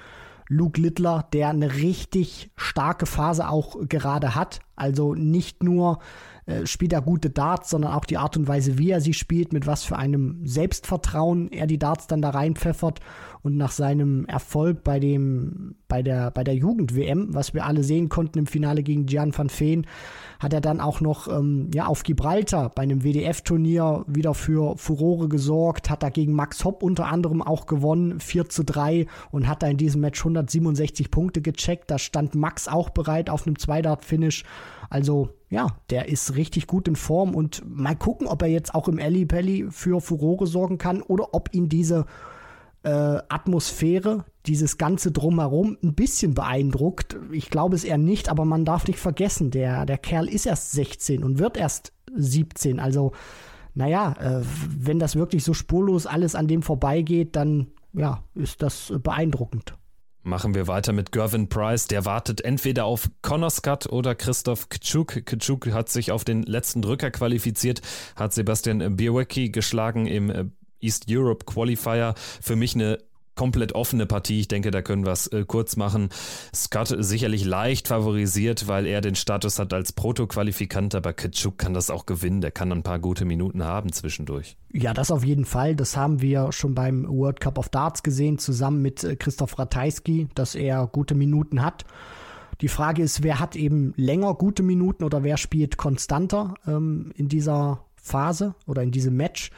[0.50, 4.60] Luke Littler, der eine richtig starke Phase auch gerade hat.
[4.76, 6.00] Also nicht nur
[6.46, 9.52] äh, spielt er gute Darts, sondern auch die Art und Weise, wie er sie spielt,
[9.52, 13.02] mit was für einem Selbstvertrauen er die Darts dann da reinpfeffert
[13.44, 17.84] und nach seinem Erfolg bei dem bei der bei der Jugend WM, was wir alle
[17.84, 19.88] sehen konnten im Finale gegen Gian van Veen,
[20.40, 25.30] hat er dann auch noch ähm, ja auf Gibraltar bei einem WDF-Turnier wieder für Furore
[25.30, 29.64] gesorgt, hat da gegen Max Hopp unter anderem auch gewonnen, 4 zu 3 und hat
[29.64, 31.90] da in diesem Match 167 Punkte gecheckt.
[31.90, 34.44] Da stand Max auch bereit auf einem Zweidart-Finish.
[34.90, 38.88] Also ja, der ist richtig gut in Form und mal gucken, ob er jetzt auch
[38.88, 42.06] im Alley Pally für Furore sorgen kann oder ob ihn diese
[42.88, 47.18] äh, Atmosphäre, dieses ganze Drumherum ein bisschen beeindruckt.
[47.32, 50.72] Ich glaube es eher nicht, aber man darf nicht vergessen, der, der Kerl ist erst
[50.72, 52.80] 16 und wird erst 17.
[52.80, 53.12] Also,
[53.74, 54.42] naja, äh,
[54.80, 59.76] wenn das wirklich so spurlos alles an dem vorbeigeht, dann ja, ist das beeindruckend.
[60.24, 61.88] Machen wir weiter mit Gervin Price.
[61.88, 65.26] Der wartet entweder auf Connor Scott oder Christoph Kczuk.
[65.26, 67.82] Kczuk hat sich auf den letzten Drücker qualifiziert,
[68.16, 72.14] hat Sebastian Biewicki geschlagen im East Europe Qualifier.
[72.42, 73.00] Für mich eine
[73.38, 74.42] komplett offene Partie.
[74.42, 76.10] Ich denke, da können wir es äh, kurz machen.
[76.54, 81.90] Scott sicherlich leicht favorisiert, weil er den Status hat als Proto-Qualifikant, aber Kitschuk kann das
[81.90, 82.42] auch gewinnen.
[82.42, 84.58] Der kann ein paar gute Minuten haben zwischendurch.
[84.74, 85.76] Ja, das auf jeden Fall.
[85.76, 90.28] Das haben wir schon beim World Cup of Darts gesehen, zusammen mit äh, Christoph Ratajski,
[90.36, 91.86] dass er gute Minuten hat.
[92.62, 97.28] Die Frage ist, wer hat eben länger gute Minuten oder wer spielt konstanter ähm, in
[97.28, 99.52] dieser Phase oder in diesem Match.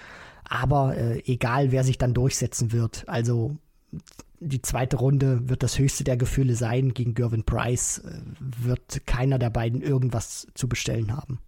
[0.50, 3.08] Aber äh, egal, wer sich dann durchsetzen wird.
[3.08, 3.56] Also
[4.40, 6.94] die zweite Runde wird das höchste der Gefühle sein.
[6.94, 11.40] Gegen Gervin Price äh, wird keiner der beiden irgendwas zu bestellen haben.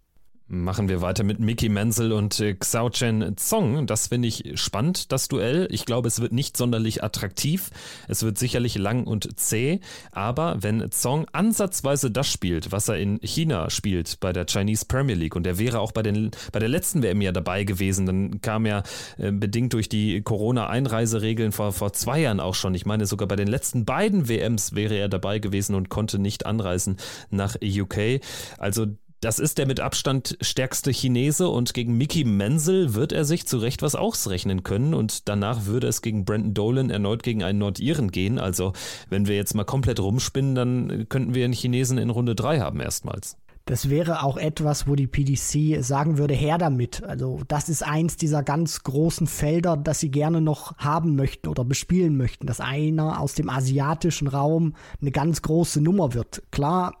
[0.54, 3.86] Machen wir weiter mit Mickey Menzel und äh, Xiao Chen Zong.
[3.86, 5.66] Das finde ich spannend, das Duell.
[5.70, 7.70] Ich glaube, es wird nicht sonderlich attraktiv.
[8.06, 9.80] Es wird sicherlich lang und zäh.
[10.10, 15.14] Aber wenn Zong ansatzweise das spielt, was er in China spielt bei der Chinese Premier
[15.14, 18.42] League und er wäre auch bei, den, bei der letzten WM ja dabei gewesen, dann
[18.42, 18.82] kam er
[19.16, 22.74] äh, bedingt durch die Corona-Einreiseregeln vor, vor zwei Jahren auch schon.
[22.74, 26.44] Ich meine, sogar bei den letzten beiden WMs wäre er dabei gewesen und konnte nicht
[26.44, 26.98] anreisen
[27.30, 28.20] nach UK.
[28.58, 28.88] Also
[29.22, 33.58] das ist der mit Abstand stärkste Chinese und gegen Mickey Menzel wird er sich zu
[33.58, 38.10] Recht was ausrechnen können und danach würde es gegen Brandon Dolan erneut gegen einen Nordiren
[38.10, 38.40] gehen.
[38.40, 38.72] Also
[39.08, 42.80] wenn wir jetzt mal komplett rumspinnen, dann könnten wir einen Chinesen in Runde 3 haben
[42.80, 43.36] erstmals.
[43.64, 47.04] Das wäre auch etwas, wo die PDC sagen würde, her damit.
[47.04, 51.64] Also das ist eins dieser ganz großen Felder, das sie gerne noch haben möchten oder
[51.64, 56.42] bespielen möchten, dass einer aus dem asiatischen Raum eine ganz große Nummer wird.
[56.50, 56.96] Klar,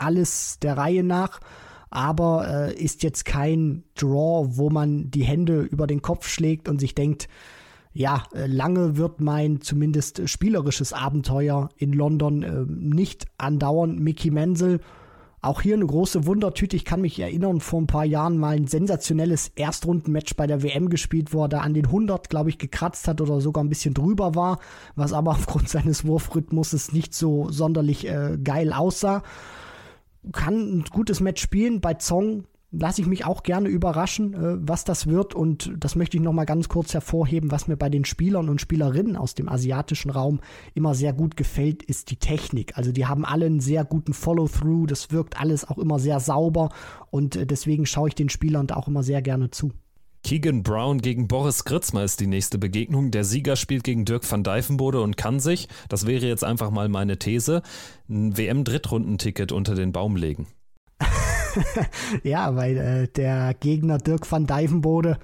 [0.00, 1.40] alles der Reihe nach,
[1.90, 6.80] aber äh, ist jetzt kein Draw, wo man die Hände über den Kopf schlägt und
[6.80, 7.28] sich denkt,
[7.92, 13.98] ja, äh, lange wird mein zumindest spielerisches Abenteuer in London äh, nicht andauern.
[13.98, 14.80] Mickey Menzel
[15.42, 16.76] auch hier eine große Wundertüte.
[16.76, 20.90] Ich kann mich erinnern, vor ein paar Jahren mal ein sensationelles Erstrundenmatch bei der WM
[20.90, 23.94] gespielt, wo er da an den 100, glaube ich, gekratzt hat oder sogar ein bisschen
[23.94, 24.58] drüber war,
[24.96, 29.22] was aber aufgrund seines Wurfrhythmuses nicht so sonderlich äh, geil aussah.
[30.32, 31.80] Kann ein gutes Match spielen.
[31.80, 35.34] Bei Zong lasse ich mich auch gerne überraschen, äh, was das wird.
[35.34, 39.16] Und das möchte ich nochmal ganz kurz hervorheben, was mir bei den Spielern und Spielerinnen
[39.16, 40.40] aus dem asiatischen Raum
[40.74, 42.76] immer sehr gut gefällt, ist die Technik.
[42.76, 44.86] Also die haben alle einen sehr guten Follow-through.
[44.86, 46.70] Das wirkt alles auch immer sehr sauber.
[47.10, 49.72] Und äh, deswegen schaue ich den Spielern da auch immer sehr gerne zu.
[50.22, 53.10] Keegan Brown gegen Boris Kritzmer ist die nächste Begegnung.
[53.10, 56.88] Der Sieger spielt gegen Dirk van Dijvenbode und kann sich, das wäre jetzt einfach mal
[56.88, 57.62] meine These,
[58.08, 60.46] ein WM-Drittrundenticket unter den Baum legen.
[62.22, 65.18] ja, weil äh, der Gegner Dirk van Dijvenbode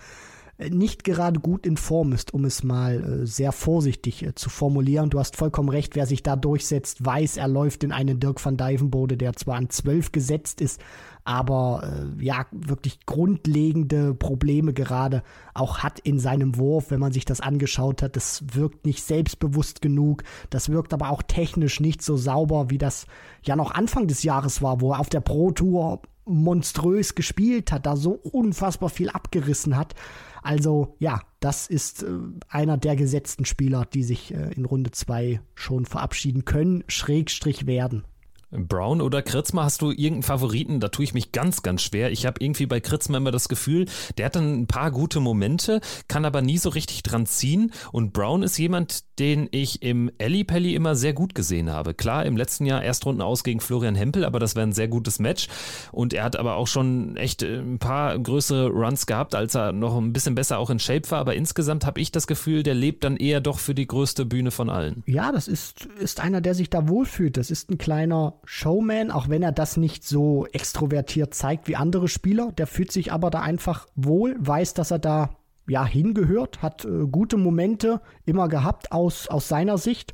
[0.59, 4.49] äh, nicht gerade gut in Form ist, um es mal äh, sehr vorsichtig äh, zu
[4.49, 5.11] formulieren.
[5.11, 8.57] Du hast vollkommen recht, wer sich da durchsetzt, weiß, er läuft in einen Dirk van
[8.57, 10.81] Dijvenbode, der zwar an 12 gesetzt ist,
[11.27, 15.23] aber äh, ja, wirklich grundlegende Probleme gerade
[15.55, 18.15] auch hat in seinem Wurf, wenn man sich das angeschaut hat.
[18.17, 23.07] Das wirkt nicht selbstbewusst genug, das wirkt aber auch technisch nicht so sauber, wie das
[23.43, 27.87] ja noch Anfang des Jahres war, wo er auf der Pro Tour monströs gespielt hat,
[27.87, 29.95] da so unfassbar viel abgerissen hat.
[30.43, 32.09] Also ja, das ist äh,
[32.49, 38.05] einer der gesetzten Spieler, die sich äh, in Runde 2 schon verabschieden können, Schrägstrich werden.
[38.51, 40.81] Brown oder Kritzmer, hast du irgendeinen Favoriten?
[40.81, 42.13] Da tue ich mich ganz, ganz schwer.
[42.13, 45.81] Ich habe irgendwie bei Kritzmer immer das Gefühl, der hat dann ein paar gute Momente,
[46.09, 47.73] kann aber nie so richtig dran ziehen.
[47.91, 51.95] Und Brown ist jemand, den ich im Ellie Pelli immer sehr gut gesehen habe.
[51.95, 55.19] Klar, im letzten Jahr Erstrunden aus gegen Florian Hempel, aber das wäre ein sehr gutes
[55.19, 55.49] Match.
[55.91, 59.73] Und er hat aber auch schon echt äh, ein paar größere Runs gehabt, als er
[59.73, 61.19] noch ein bisschen besser auch in Shape war.
[61.19, 64.51] Aber insgesamt habe ich das Gefühl, der lebt dann eher doch für die größte Bühne
[64.51, 65.03] von allen.
[65.07, 67.37] Ja, das ist, ist einer, der sich da wohlfühlt.
[67.37, 72.09] Das ist ein kleiner Showman, auch wenn er das nicht so extrovertiert zeigt wie andere
[72.09, 72.53] Spieler.
[72.53, 75.31] Der fühlt sich aber da einfach wohl, weiß, dass er da
[75.69, 80.13] ja hingehört, hat äh, gute Momente immer gehabt aus, aus seiner Sicht.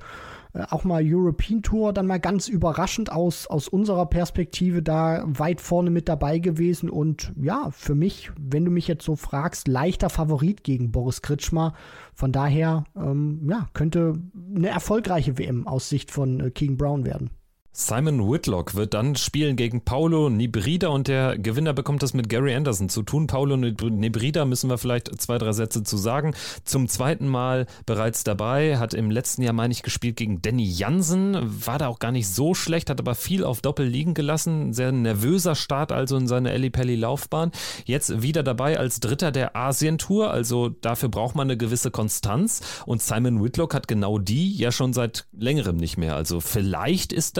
[0.54, 5.60] Äh, auch mal European Tour, dann mal ganz überraschend aus, aus unserer Perspektive da weit
[5.60, 6.90] vorne mit dabei gewesen.
[6.90, 11.74] Und ja, für mich, wenn du mich jetzt so fragst, leichter Favorit gegen Boris Kritschmer.
[12.14, 14.14] Von daher, ähm, ja, könnte
[14.54, 17.30] eine erfolgreiche WM aus Sicht von äh, King Brown werden.
[17.74, 22.54] Simon Whitlock wird dann spielen gegen Paulo Nibrida und der Gewinner bekommt das mit Gary
[22.54, 23.26] Anderson zu tun.
[23.26, 26.34] Paulo Nibrida müssen wir vielleicht zwei, drei Sätze zu sagen.
[26.64, 31.38] Zum zweiten Mal bereits dabei, hat im letzten Jahr, meine ich, gespielt gegen Danny Jansen,
[31.66, 34.74] war da auch gar nicht so schlecht, hat aber viel auf Doppel liegen gelassen.
[34.74, 37.52] Sehr nervöser Start also in seiner Ellie Pelli Laufbahn.
[37.86, 42.60] Jetzt wieder dabei als Dritter der Asien Tour, also dafür braucht man eine gewisse Konstanz
[42.84, 46.16] und Simon Whitlock hat genau die ja schon seit längerem nicht mehr.
[46.16, 47.38] Also vielleicht ist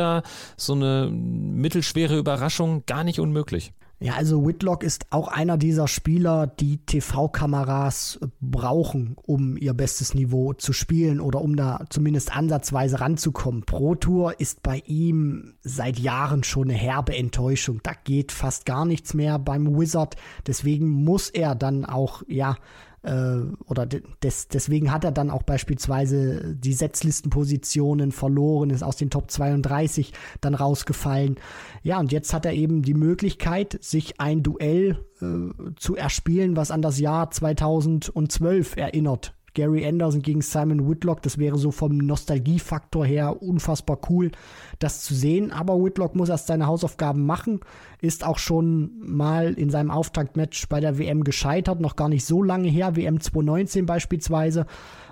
[0.56, 3.72] so eine mittelschwere Überraschung gar nicht unmöglich.
[4.02, 10.54] Ja, also Whitlock ist auch einer dieser Spieler, die TV-Kameras brauchen, um ihr bestes Niveau
[10.54, 13.62] zu spielen oder um da zumindest ansatzweise ranzukommen.
[13.62, 17.78] Pro Tour ist bei ihm seit Jahren schon eine herbe Enttäuschung.
[17.85, 20.16] Da geht fast gar nichts mehr beim Wizard.
[20.48, 22.56] Deswegen muss er dann auch, ja,
[23.02, 29.10] äh, oder des, deswegen hat er dann auch beispielsweise die Setzlistenpositionen verloren, ist aus den
[29.10, 31.36] Top 32 dann rausgefallen.
[31.82, 36.70] Ja, und jetzt hat er eben die Möglichkeit, sich ein Duell äh, zu erspielen, was
[36.70, 39.34] an das Jahr 2012 erinnert.
[39.54, 44.30] Gary Anderson gegen Simon Whitlock, das wäre so vom Nostalgiefaktor her unfassbar cool,
[44.78, 45.50] das zu sehen.
[45.50, 47.60] Aber Whitlock muss erst seine Hausaufgaben machen,
[48.00, 52.42] ist auch schon mal in seinem Auftaktmatch bei der WM gescheitert, noch gar nicht so
[52.42, 54.66] lange her, WM 2019 beispielsweise.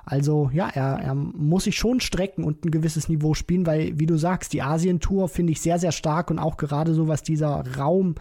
[0.05, 4.07] Also ja, er, er muss sich schon strecken und ein gewisses Niveau spielen, weil, wie
[4.07, 7.65] du sagst, die Asien-Tour finde ich sehr, sehr stark und auch gerade so, was dieser
[7.77, 8.15] Raum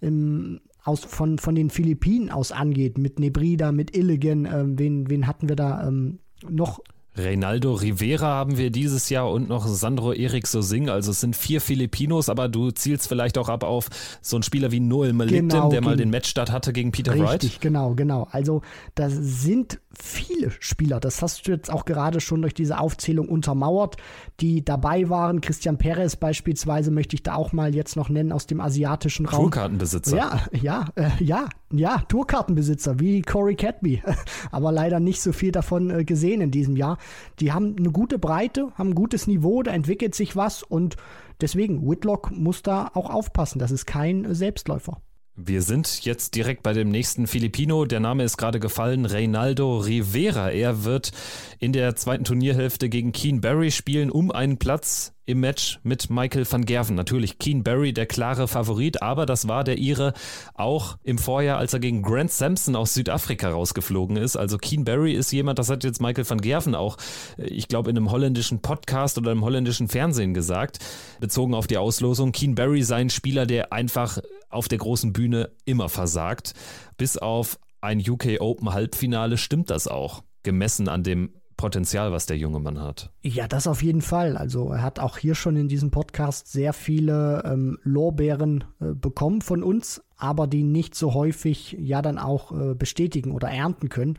[0.00, 5.26] im aus, von, von den Philippinen aus angeht, mit Nebrida, mit Illigan, ähm, wen, wen
[5.26, 6.80] hatten wir da ähm, noch?
[7.16, 10.88] Reynaldo Rivera haben wir dieses Jahr und noch Sandro Erik Sosing.
[10.88, 13.88] Also es sind vier Filipinos, aber du zielst vielleicht auch ab auf
[14.20, 17.26] so einen Spieler wie Noel Malikdem, genau, der mal den Matchstart hatte gegen Peter richtig,
[17.26, 17.42] Wright.
[17.42, 18.28] Richtig, genau, genau.
[18.30, 18.62] Also
[18.94, 23.96] das sind viele Spieler, das hast du jetzt auch gerade schon durch diese Aufzählung untermauert,
[24.40, 25.40] die dabei waren.
[25.40, 29.44] Christian Perez beispielsweise möchte ich da auch mal jetzt noch nennen aus dem asiatischen Raum.
[29.44, 30.16] Tourkartenbesitzer.
[30.16, 34.02] Ja, ja, äh, ja, ja, Tourkartenbesitzer wie Corey Cadby,
[34.50, 36.98] aber leider nicht so viel davon äh, gesehen in diesem Jahr.
[37.40, 40.96] Die haben eine gute Breite, haben ein gutes Niveau, da entwickelt sich was und
[41.40, 43.58] deswegen, Whitlock muss da auch aufpassen.
[43.58, 45.00] Das ist kein Selbstläufer.
[45.38, 47.84] Wir sind jetzt direkt bei dem nächsten Filipino.
[47.84, 50.50] Der Name ist gerade gefallen, Reynaldo Rivera.
[50.50, 51.12] Er wird
[51.58, 56.50] in der zweiten Turnierhälfte gegen Keen Barry spielen um einen Platz im Match mit Michael
[56.50, 56.96] van Gerven.
[56.96, 60.14] Natürlich Keen Barry der klare Favorit, aber das war der Ire
[60.54, 64.36] auch im Vorjahr, als er gegen Grant Sampson aus Südafrika rausgeflogen ist.
[64.36, 66.96] Also Keen Barry ist jemand, das hat jetzt Michael van Gerven auch,
[67.36, 70.78] äh, ich glaube, in einem holländischen Podcast oder im holländischen Fernsehen gesagt,
[71.20, 72.32] bezogen auf die Auslosung.
[72.32, 76.54] Keen Barry sei ein Spieler, der einfach auf der großen Bühne immer versagt.
[76.96, 82.36] Bis auf ein UK Open Halbfinale stimmt das auch, gemessen an dem Potenzial, was der
[82.36, 83.10] junge Mann hat.
[83.22, 84.36] Ja, das auf jeden Fall.
[84.36, 89.40] Also er hat auch hier schon in diesem Podcast sehr viele ähm, Lorbeeren äh, bekommen
[89.40, 94.18] von uns, aber die nicht so häufig ja dann auch äh, bestätigen oder ernten können.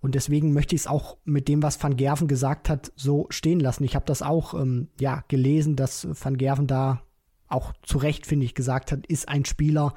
[0.00, 3.60] Und deswegen möchte ich es auch mit dem, was Van Gerven gesagt hat, so stehen
[3.60, 3.84] lassen.
[3.84, 7.02] Ich habe das auch ähm, ja, gelesen, dass Van Gerven da
[7.48, 9.94] auch zu Recht, finde ich, gesagt hat, ist ein Spieler,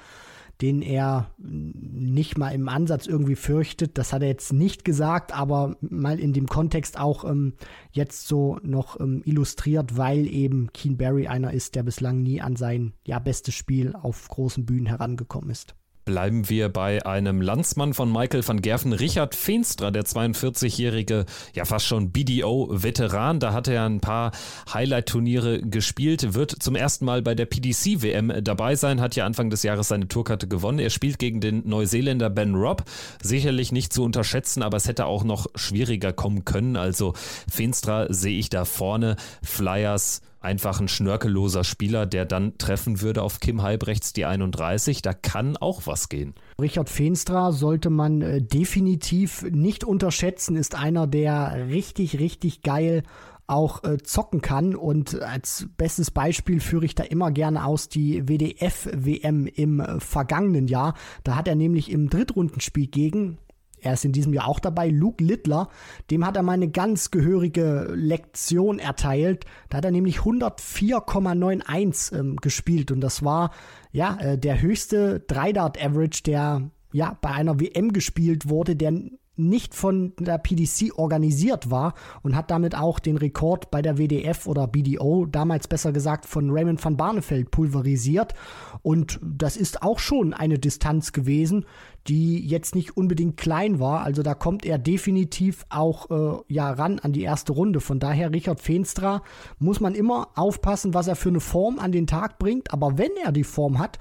[0.62, 3.98] den er nicht mal im Ansatz irgendwie fürchtet.
[3.98, 7.54] Das hat er jetzt nicht gesagt, aber mal in dem Kontext auch ähm,
[7.92, 12.56] jetzt so noch ähm, illustriert, weil eben Keen Barry einer ist, der bislang nie an
[12.56, 15.76] sein ja, bestes Spiel auf großen Bühnen herangekommen ist.
[16.12, 21.86] Bleiben wir bei einem Landsmann von Michael van Gerven, Richard Feenstra, der 42-jährige, ja fast
[21.86, 23.40] schon BDO-Veteran.
[23.40, 24.34] Da hat er ein paar
[24.74, 29.64] Highlight-Turniere gespielt, wird zum ersten Mal bei der PDC-WM dabei sein, hat ja Anfang des
[29.64, 30.80] Jahres seine Tourkarte gewonnen.
[30.80, 32.84] Er spielt gegen den Neuseeländer Ben Robb.
[33.24, 36.76] Sicherlich nicht zu unterschätzen, aber es hätte auch noch schwieriger kommen können.
[36.76, 37.14] Also
[37.50, 39.16] Feenstra sehe ich da vorne.
[39.42, 45.02] Flyers einfach ein schnörkelloser Spieler, der dann treffen würde auf Kim Halbrechts die 31.
[45.02, 46.34] Da kann auch was gehen.
[46.60, 53.04] Richard Feenstra sollte man äh, definitiv nicht unterschätzen, ist einer, der richtig, richtig geil
[53.48, 54.76] auch äh, zocken kann.
[54.76, 60.68] Und als bestes Beispiel führe ich da immer gerne aus die WDF-WM im äh, vergangenen
[60.68, 60.96] Jahr.
[61.24, 63.38] Da hat er nämlich im Drittrundenspiel gegen
[63.82, 65.70] er ist in diesem Jahr auch dabei, Luke Littler,
[66.10, 69.46] dem hat er mal eine ganz gehörige Lektion erteilt.
[69.70, 73.52] Da hat er nämlich 104,91 ähm, gespielt und das war
[73.92, 78.94] ja äh, der höchste Dreidart-Average, der ja bei einer WM gespielt wurde, der
[79.38, 84.46] nicht von der PDC organisiert war und hat damit auch den Rekord bei der WDF
[84.46, 88.34] oder BDO, damals besser gesagt von Raymond van Barneveld, pulverisiert.
[88.82, 91.66] Und das ist auch schon eine Distanz gewesen,
[92.08, 94.02] die jetzt nicht unbedingt klein war.
[94.02, 97.80] Also da kommt er definitiv auch äh, ja ran an die erste Runde.
[97.80, 99.24] Von daher Richard Feenstra
[99.60, 102.74] muss man immer aufpassen, was er für eine Form an den Tag bringt.
[102.74, 103.98] Aber wenn er die Form hat,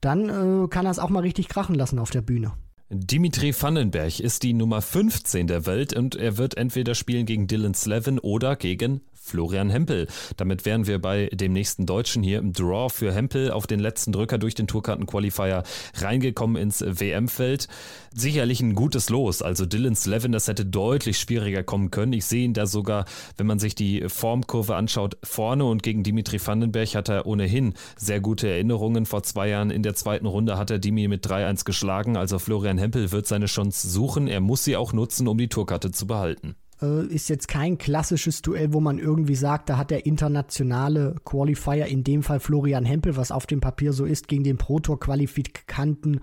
[0.00, 2.52] dann äh, kann er es auch mal richtig krachen lassen auf der Bühne.
[2.94, 7.72] Dimitri Vandenberg ist die Nummer 15 der Welt und er wird entweder spielen gegen Dylan
[7.72, 10.08] Slevin oder gegen Florian Hempel.
[10.36, 14.12] Damit wären wir bei dem nächsten Deutschen hier im Draw für Hempel auf den letzten
[14.12, 15.62] Drücker durch den Tourkarten-Qualifier
[15.94, 17.68] reingekommen ins WM-Feld.
[18.14, 19.40] Sicherlich ein gutes Los.
[19.40, 22.12] Also Dylan Slevin, das hätte deutlich schwieriger kommen können.
[22.12, 23.04] Ich sehe ihn da sogar,
[23.36, 28.20] wenn man sich die Formkurve anschaut, vorne und gegen Dimitri Vandenberg hat er ohnehin sehr
[28.20, 29.06] gute Erinnerungen.
[29.06, 32.16] Vor zwei Jahren in der zweiten Runde hat er Dimi mit 3-1 geschlagen.
[32.16, 34.26] Also Florian Hempel wird seine Chance suchen.
[34.26, 38.42] Er muss sie auch nutzen, um die Tourkarte zu behalten äh, ist jetzt kein klassisches
[38.42, 43.16] Duell, wo man irgendwie sagt, da hat der internationale Qualifier, in dem Fall Florian Hempel,
[43.16, 46.20] was auf dem Papier so ist, gegen den Pro Tour Qualifikanten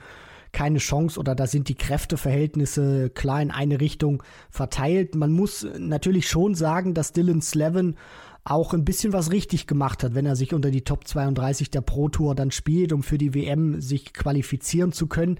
[0.52, 5.16] keine Chance oder da sind die Kräfteverhältnisse klar in eine Richtung verteilt.
[5.16, 7.96] Man muss natürlich schon sagen, dass Dylan Slevin
[8.44, 11.82] auch ein bisschen was richtig gemacht hat, wenn er sich unter die Top 32 der
[11.82, 15.40] Pro Tour dann spielt, um für die WM sich qualifizieren zu können.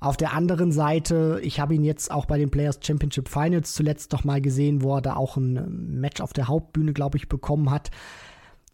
[0.00, 4.12] Auf der anderen Seite, ich habe ihn jetzt auch bei den Players Championship Finals zuletzt
[4.12, 7.70] noch mal gesehen, wo er da auch ein Match auf der Hauptbühne, glaube ich, bekommen
[7.70, 7.90] hat.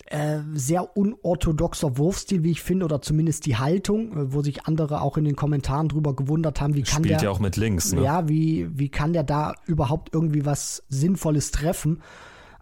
[0.06, 5.00] Äh, sehr unorthodoxer Wurfstil, wie ich finde, oder zumindest die Haltung, äh, wo sich andere
[5.00, 7.24] auch in den Kommentaren drüber gewundert haben, wie kann Spielt der.
[7.24, 8.02] ja auch mit links, ne?
[8.02, 12.02] Ja, wie, wie kann der da überhaupt irgendwie was Sinnvolles treffen?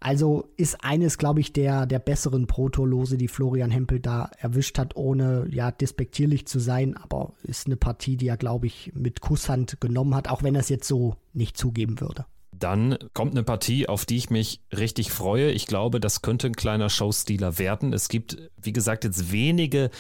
[0.03, 4.97] Also ist eines, glaube ich, der, der besseren Protolose, die Florian Hempel da erwischt hat,
[4.97, 6.97] ohne ja despektierlich zu sein.
[6.97, 10.61] Aber ist eine Partie, die er, glaube ich, mit Kusshand genommen hat, auch wenn er
[10.61, 12.27] es jetzt so nicht zugeben würde.
[12.55, 15.51] Dann kommt eine Partie, auf die ich mich richtig freue.
[15.51, 17.95] Ich glaube, das könnte ein kleiner Showstealer werden.
[17.95, 19.91] Es gibt, wie gesagt, jetzt wenige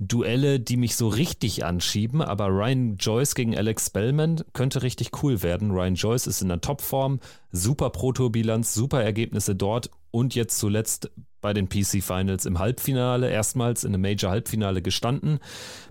[0.00, 5.42] Duelle, die mich so richtig anschieben, aber Ryan Joyce gegen Alex Spellman könnte richtig cool
[5.42, 5.70] werden.
[5.70, 7.20] Ryan Joyce ist in der Topform,
[7.52, 13.84] super Proto-Bilanz, super Ergebnisse dort und jetzt zuletzt bei den PC Finals im Halbfinale, erstmals
[13.84, 15.38] in einem Major-Halbfinale gestanden.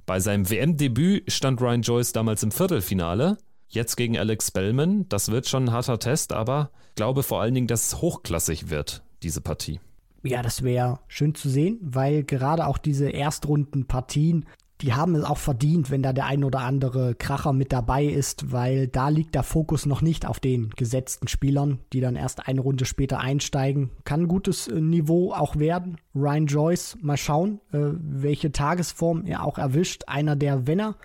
[0.05, 3.37] Bei seinem WM-Debüt stand Ryan Joyce damals im Viertelfinale.
[3.71, 7.53] Jetzt gegen Alex Spellman, das wird schon ein harter Test, aber ich glaube vor allen
[7.53, 9.79] Dingen, dass es hochklassig wird, diese Partie.
[10.23, 14.45] Ja, das wäre schön zu sehen, weil gerade auch diese Erstrundenpartien,
[14.81, 18.51] die haben es auch verdient, wenn da der ein oder andere Kracher mit dabei ist,
[18.51, 22.61] weil da liegt der Fokus noch nicht auf den gesetzten Spielern, die dann erst eine
[22.61, 23.91] Runde später einsteigen.
[24.03, 25.97] Kann ein gutes äh, Niveau auch werden.
[26.15, 30.05] Ryan Joyce, mal schauen, äh, welche Tagesform er auch erwischt.
[30.07, 30.95] Einer, der, wenn er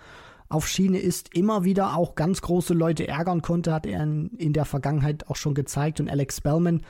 [0.49, 4.53] auf Schiene ist, immer wieder auch ganz große Leute ärgern konnte, hat er in, in
[4.53, 5.99] der Vergangenheit auch schon gezeigt.
[5.99, 6.81] Und Alex Spellman,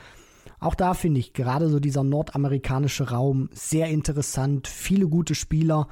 [0.59, 4.67] auch da finde ich gerade so dieser nordamerikanische Raum sehr interessant.
[4.67, 5.87] Viele gute Spieler,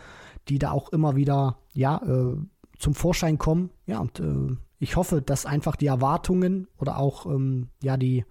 [0.49, 2.35] die da auch immer wieder ja, äh,
[2.77, 3.69] zum Vorschein kommen.
[3.85, 8.25] Ja, und äh, Ich hoffe, dass einfach die Erwartungen oder auch ähm, ja die,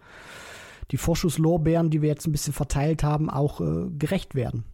[0.90, 4.64] die Vorschusslorbeeren, die wir jetzt ein bisschen verteilt haben, auch äh, gerecht werden.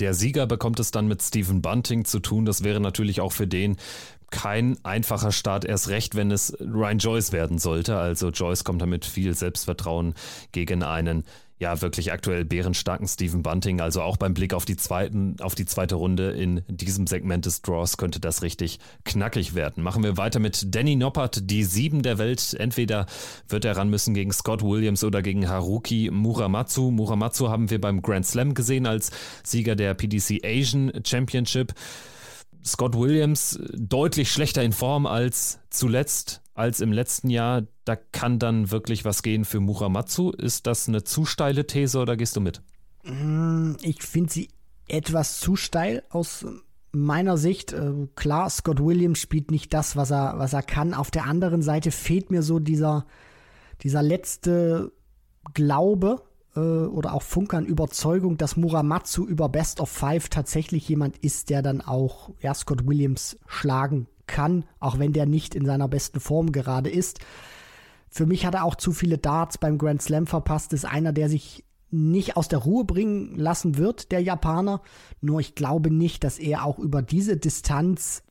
[0.00, 2.44] Der Sieger bekommt es dann mit Stephen Bunting zu tun.
[2.44, 3.76] Das wäre natürlich auch für den
[4.30, 7.96] kein einfacher Start, erst recht, wenn es Ryan Joyce werden sollte.
[7.96, 10.14] Also Joyce kommt damit viel Selbstvertrauen
[10.50, 11.24] gegen einen
[11.58, 13.80] ja wirklich aktuell bärenstarken Stephen Bunting.
[13.80, 17.62] Also auch beim Blick auf die zweiten, auf die zweite Runde in diesem Segment des
[17.62, 19.82] Draws könnte das richtig knackig werden.
[19.82, 22.54] Machen wir weiter mit Danny Noppert, die Sieben der Welt.
[22.58, 23.06] Entweder
[23.48, 26.90] wird er ran müssen gegen Scott Williams oder gegen Haruki Muramatsu.
[26.90, 29.10] Muramatsu haben wir beim Grand Slam gesehen als
[29.44, 31.72] Sieger der PDC Asian Championship.
[32.64, 37.62] Scott Williams deutlich schlechter in Form als zuletzt, als im letzten Jahr.
[37.84, 40.30] Da kann dann wirklich was gehen für Muramatsu.
[40.30, 42.62] Ist das eine zu steile These oder gehst du mit?
[43.04, 44.48] Mm, ich finde sie
[44.88, 46.46] etwas zu steil aus
[46.92, 47.72] meiner Sicht.
[47.72, 50.94] Äh, klar, Scott Williams spielt nicht das, was er, was er kann.
[50.94, 53.06] Auf der anderen Seite fehlt mir so dieser,
[53.82, 54.92] dieser letzte
[55.52, 56.22] Glaube,
[56.56, 61.62] äh, oder auch Funkern Überzeugung, dass Muramatsu über Best of Five tatsächlich jemand ist, der
[61.62, 66.52] dann auch ja, Scott Williams schlagen kann, auch wenn der nicht in seiner besten Form
[66.52, 67.20] gerade ist.
[68.14, 71.28] Für mich hat er auch zu viele Darts beim Grand Slam verpasst, ist einer, der
[71.28, 74.82] sich nicht aus der Ruhe bringen lassen wird, der Japaner.
[75.20, 78.22] Nur ich glaube nicht, dass er auch über diese Distanz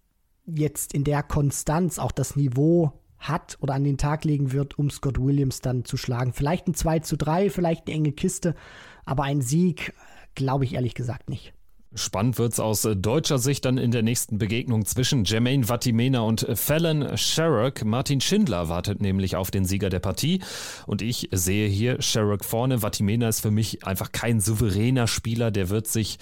[0.46, 4.90] jetzt in der Konstanz auch das Niveau hat oder an den Tag legen wird, um
[4.90, 6.32] Scott Williams dann zu schlagen.
[6.32, 8.56] Vielleicht ein 2 zu 3, vielleicht eine enge Kiste,
[9.04, 9.94] aber ein Sieg
[10.34, 11.54] glaube ich ehrlich gesagt nicht.
[11.96, 16.22] Spannend wird es aus äh, deutscher Sicht dann in der nächsten Begegnung zwischen Jermaine Vatimena
[16.22, 17.86] und Fallon Sherrock.
[17.86, 20.42] Martin Schindler wartet nämlich auf den Sieger der Partie
[20.88, 22.82] und ich sehe hier Sherrock vorne.
[22.82, 26.18] Vatimena ist für mich einfach kein souveräner Spieler, der wird sich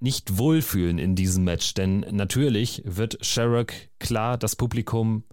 [0.00, 5.24] nicht wohlfühlen in diesem Match, denn natürlich wird Sherrock klar das Publikum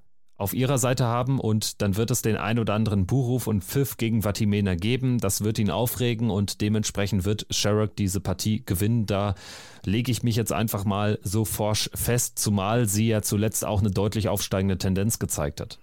[0.42, 3.98] auf ihrer Seite haben und dann wird es den ein oder anderen Buhruf und Pfiff
[3.98, 5.20] gegen Vatimena geben.
[5.20, 9.06] Das wird ihn aufregen und dementsprechend wird Sherrock diese Partie gewinnen.
[9.06, 9.36] Da
[9.86, 13.92] lege ich mich jetzt einfach mal so forsch fest, zumal sie ja zuletzt auch eine
[13.92, 15.78] deutlich aufsteigende Tendenz gezeigt hat.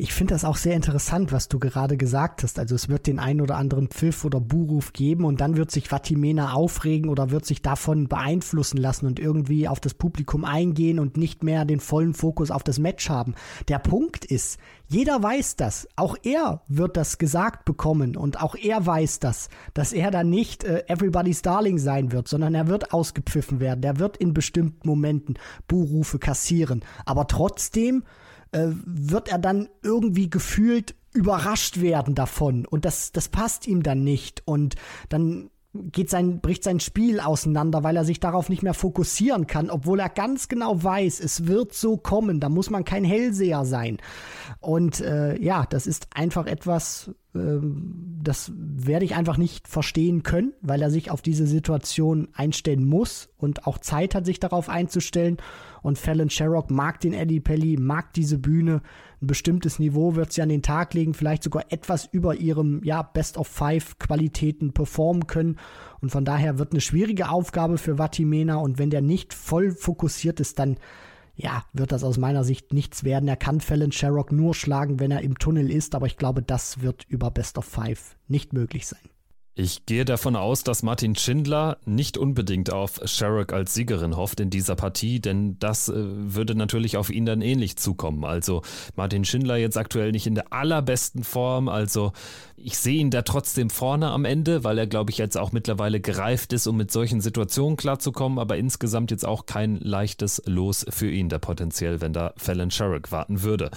[0.00, 2.60] Ich finde das auch sehr interessant, was du gerade gesagt hast.
[2.60, 5.88] Also es wird den einen oder anderen Pfiff oder Buhruf geben und dann wird sich
[5.88, 11.16] Vatimena aufregen oder wird sich davon beeinflussen lassen und irgendwie auf das Publikum eingehen und
[11.16, 13.34] nicht mehr den vollen Fokus auf das Match haben.
[13.66, 15.88] Der Punkt ist, jeder weiß das.
[15.96, 20.62] Auch er wird das gesagt bekommen und auch er weiß das, dass er dann nicht
[20.62, 23.80] äh, Everybody's Darling sein wird, sondern er wird ausgepfiffen werden.
[23.80, 26.84] Der wird in bestimmten Momenten Buhrufe kassieren.
[27.04, 28.04] Aber trotzdem
[28.52, 34.04] äh, wird er dann irgendwie gefühlt überrascht werden davon und das, das passt ihm dann
[34.04, 34.74] nicht und
[35.08, 39.70] dann geht sein, bricht sein Spiel auseinander, weil er sich darauf nicht mehr fokussieren kann,
[39.70, 43.98] obwohl er ganz genau weiß, es wird so kommen, da muss man kein Hellseher sein.
[44.60, 50.52] Und äh, ja, das ist einfach etwas, ähm, das werde ich einfach nicht verstehen können,
[50.62, 55.36] weil er sich auf diese Situation einstellen muss und auch Zeit hat, sich darauf einzustellen.
[55.88, 58.82] Und Fallon Sherrock mag den Eddie Pelly, mag diese Bühne.
[59.22, 63.00] Ein bestimmtes Niveau wird sie an den Tag legen, vielleicht sogar etwas über ihrem ja,
[63.00, 65.56] Best of Five Qualitäten performen können.
[66.02, 68.56] Und von daher wird eine schwierige Aufgabe für Vatimena.
[68.56, 70.76] Und wenn der nicht voll fokussiert ist, dann
[71.36, 73.26] ja, wird das aus meiner Sicht nichts werden.
[73.26, 76.82] Er kann Fallon Sherrock nur schlagen, wenn er im Tunnel ist, aber ich glaube, das
[76.82, 79.08] wird über Best of Five nicht möglich sein.
[79.60, 84.50] Ich gehe davon aus, dass Martin Schindler nicht unbedingt auf Sherrock als Siegerin hofft in
[84.50, 88.24] dieser Partie, denn das äh, würde natürlich auf ihn dann ähnlich zukommen.
[88.24, 88.62] Also
[88.94, 92.12] Martin Schindler jetzt aktuell nicht in der allerbesten Form, also
[92.56, 95.98] ich sehe ihn da trotzdem vorne am Ende, weil er, glaube ich, jetzt auch mittlerweile
[95.98, 101.10] gereift ist, um mit solchen Situationen klarzukommen, aber insgesamt jetzt auch kein leichtes Los für
[101.10, 103.72] ihn, da potenziell, wenn da Fallon Sherrock warten würde.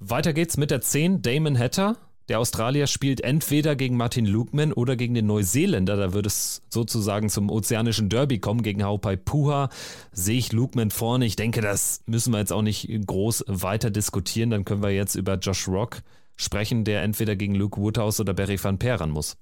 [0.00, 1.96] Weiter geht's mit der 10, Damon Hatter.
[2.28, 5.96] Der Australier spielt entweder gegen Martin Lukman oder gegen den Neuseeländer.
[5.96, 9.68] Da würde es sozusagen zum ozeanischen Derby kommen gegen Haupai Puha.
[10.10, 11.26] Sehe ich Lukman vorne.
[11.26, 14.48] Ich denke, das müssen wir jetzt auch nicht groß weiter diskutieren.
[14.48, 15.98] Dann können wir jetzt über Josh Rock
[16.36, 19.36] sprechen, der entweder gegen Luke Woodhouse oder Barry van Peer muss.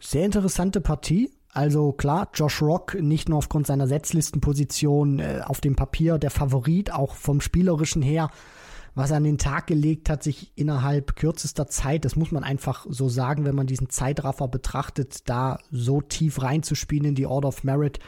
[0.00, 1.30] Sehr interessante Partie.
[1.52, 6.92] Also klar, Josh Rock nicht nur aufgrund seiner Setzlistenposition äh, auf dem Papier der Favorit,
[6.92, 8.30] auch vom spielerischen her
[8.98, 12.84] was er an den Tag gelegt hat, sich innerhalb kürzester Zeit, das muss man einfach
[12.88, 17.62] so sagen, wenn man diesen Zeitraffer betrachtet, da so tief reinzuspielen in die Order of
[17.62, 18.00] Merit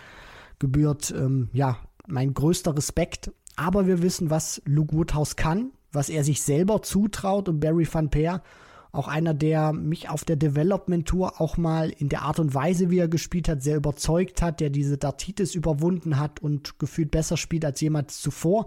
[0.58, 1.78] gebührt, ähm, ja,
[2.08, 3.30] mein größter Respekt.
[3.54, 8.10] Aber wir wissen, was Luke Woodhouse kann, was er sich selber zutraut und Barry Van
[8.10, 8.42] Peer.
[8.90, 12.90] Auch einer, der mich auf der Development Tour auch mal in der Art und Weise,
[12.90, 17.36] wie er gespielt hat, sehr überzeugt hat, der diese Dartitis überwunden hat und gefühlt besser
[17.36, 18.66] spielt als jemals zuvor.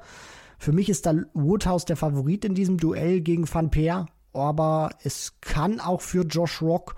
[0.63, 5.33] Für mich ist da Woodhouse der Favorit in diesem Duell gegen Van Peer, aber es
[5.41, 6.95] kann auch für Josh Rock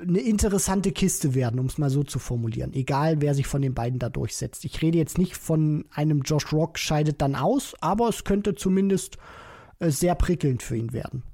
[0.00, 2.72] eine interessante Kiste werden, um es mal so zu formulieren.
[2.74, 4.64] Egal, wer sich von den beiden da durchsetzt.
[4.64, 9.18] Ich rede jetzt nicht von einem Josh Rock scheidet dann aus, aber es könnte zumindest
[9.80, 11.24] äh, sehr prickelnd für ihn werden.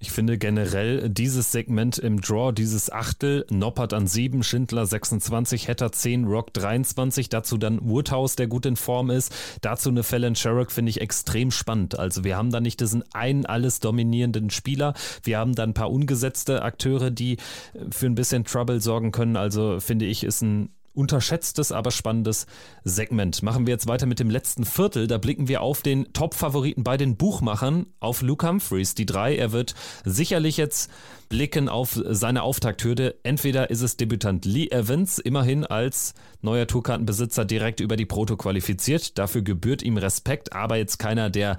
[0.00, 5.90] Ich finde generell dieses Segment im Draw, dieses Achtel, Noppert an 7, Schindler 26, Hatter
[5.90, 10.70] 10, Rock 23, dazu dann Woodhouse, der gut in Form ist, dazu eine Fallon Sherrock
[10.70, 11.98] finde ich extrem spannend.
[11.98, 14.94] Also wir haben da nicht diesen einen alles dominierenden Spieler,
[15.24, 17.38] wir haben da ein paar ungesetzte Akteure, die äh,
[17.90, 19.36] für ein bisschen Trouble sorgen können.
[19.36, 20.68] Also finde ich, ist ein
[20.98, 22.46] unterschätztes, aber spannendes
[22.84, 23.42] Segment.
[23.42, 25.06] Machen wir jetzt weiter mit dem letzten Viertel.
[25.06, 29.36] Da blicken wir auf den Top-Favoriten bei den Buchmachern, auf Luke Humphreys, die drei.
[29.36, 29.74] Er wird
[30.04, 30.90] sicherlich jetzt
[31.28, 33.16] blicken auf seine Auftakthürde.
[33.22, 39.18] Entweder ist es Debütant Lee Evans, immerhin als neuer Tourkartenbesitzer direkt über die Proto qualifiziert.
[39.18, 41.56] Dafür gebührt ihm Respekt, aber jetzt keiner, der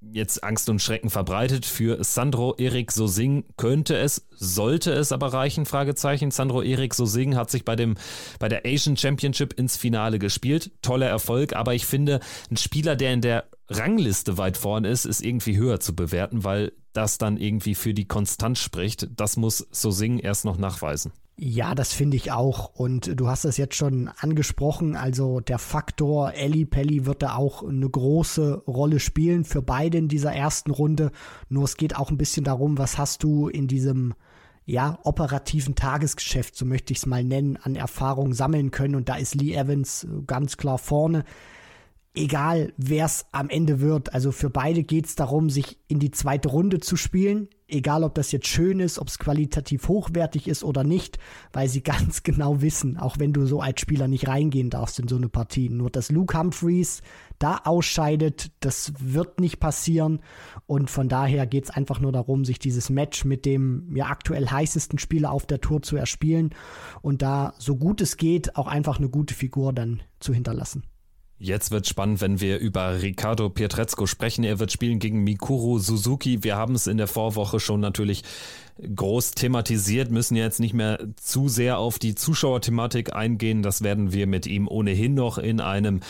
[0.00, 1.66] jetzt Angst und Schrecken verbreitet.
[1.66, 6.30] Für Sandro Erik Sosing könnte es, sollte es aber reichen, Fragezeichen.
[6.30, 7.96] Sandro Erik Sosing hat sich bei, dem,
[8.38, 10.70] bei der Asian Championship ins Finale gespielt.
[10.82, 12.20] Toller Erfolg, aber ich finde,
[12.50, 16.72] ein Spieler, der in der Rangliste weit vorn ist, ist irgendwie höher zu bewerten, weil
[16.92, 19.08] das dann irgendwie für die Konstanz spricht.
[19.16, 21.12] Das muss Sosing erst noch nachweisen.
[21.42, 22.74] Ja, das finde ich auch.
[22.74, 24.94] Und du hast es jetzt schon angesprochen.
[24.94, 30.08] Also der Faktor Ellie Pelli wird da auch eine große Rolle spielen für beide in
[30.08, 31.12] dieser ersten Runde.
[31.48, 34.12] Nur es geht auch ein bisschen darum, was hast du in diesem
[34.66, 38.94] ja, operativen Tagesgeschäft, so möchte ich es mal nennen, an Erfahrung sammeln können.
[38.94, 41.24] Und da ist Lee Evans ganz klar vorne
[42.14, 44.12] egal wer es am Ende wird.
[44.14, 47.48] Also für beide geht es darum, sich in die zweite Runde zu spielen.
[47.68, 51.18] Egal, ob das jetzt schön ist, ob es qualitativ hochwertig ist oder nicht,
[51.52, 55.06] weil sie ganz genau wissen, auch wenn du so als Spieler nicht reingehen darfst in
[55.06, 55.68] so eine Partie.
[55.68, 57.02] Nur dass Luke Humphreys
[57.38, 60.18] da ausscheidet, das wird nicht passieren.
[60.66, 64.48] Und von daher geht es einfach nur darum, sich dieses Match mit dem ja aktuell
[64.48, 66.50] heißesten Spieler auf der Tour zu erspielen
[67.02, 70.82] und da so gut es geht auch einfach eine gute Figur dann zu hinterlassen.
[71.42, 74.44] Jetzt wird spannend, wenn wir über Ricardo Pietrezco sprechen.
[74.44, 76.44] Er wird spielen gegen Mikuru Suzuki.
[76.44, 78.24] Wir haben es in der Vorwoche schon natürlich
[78.94, 83.62] groß thematisiert, müssen jetzt nicht mehr zu sehr auf die Zuschauerthematik eingehen.
[83.62, 86.00] Das werden wir mit ihm ohnehin noch in einem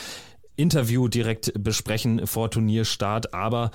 [0.56, 3.32] Interview direkt besprechen vor Turnierstart.
[3.32, 3.70] Aber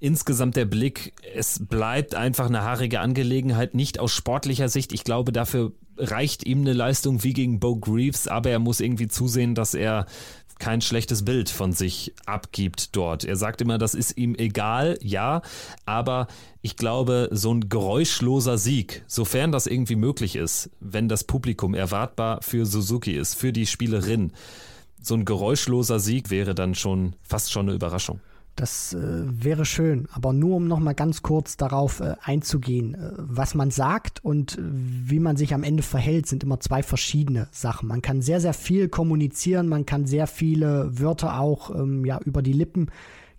[0.00, 4.92] insgesamt der Blick, es bleibt einfach eine haarige Angelegenheit, nicht aus sportlicher Sicht.
[4.92, 9.08] Ich glaube, dafür reicht ihm eine Leistung wie gegen Bo Greaves, aber er muss irgendwie
[9.08, 10.04] zusehen, dass er
[10.58, 13.24] kein schlechtes Bild von sich abgibt dort.
[13.24, 15.42] Er sagt immer, das ist ihm egal, ja,
[15.86, 16.26] aber
[16.62, 22.42] ich glaube, so ein geräuschloser Sieg, sofern das irgendwie möglich ist, wenn das Publikum erwartbar
[22.42, 24.32] für Suzuki ist, für die Spielerin,
[25.00, 28.20] so ein geräuschloser Sieg wäre dann schon fast schon eine Überraschung.
[28.58, 33.12] Das äh, wäre schön, aber nur um noch mal ganz kurz darauf äh, einzugehen, äh,
[33.16, 37.46] was man sagt und äh, wie man sich am Ende verhält, sind immer zwei verschiedene
[37.52, 37.86] Sachen.
[37.86, 42.42] Man kann sehr sehr viel kommunizieren, man kann sehr viele Wörter auch ähm, ja über
[42.42, 42.90] die Lippen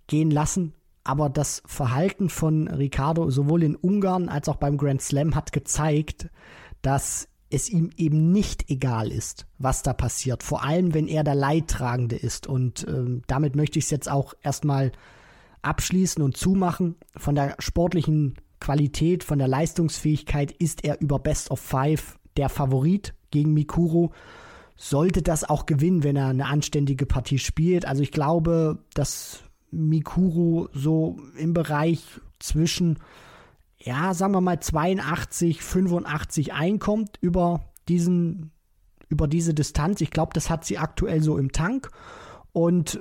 [0.06, 0.72] gehen lassen,
[1.04, 6.30] aber das Verhalten von Ricardo sowohl in Ungarn als auch beim Grand Slam hat gezeigt,
[6.80, 10.42] dass es ihm eben nicht egal ist, was da passiert.
[10.42, 12.46] Vor allem, wenn er der Leidtragende ist.
[12.46, 14.92] Und ähm, damit möchte ich es jetzt auch erstmal
[15.62, 16.94] abschließen und zumachen.
[17.16, 23.14] Von der sportlichen Qualität, von der Leistungsfähigkeit ist er über Best of Five der Favorit
[23.30, 24.12] gegen Mikuro.
[24.76, 27.84] Sollte das auch gewinnen, wenn er eine anständige Partie spielt.
[27.84, 32.02] Also ich glaube, dass Mikuro so im Bereich
[32.38, 32.98] zwischen
[33.82, 38.50] ja, sagen wir mal 82, 85 einkommt über diesen,
[39.08, 40.00] über diese Distanz.
[40.00, 41.90] Ich glaube, das hat sie aktuell so im Tank.
[42.52, 43.00] Und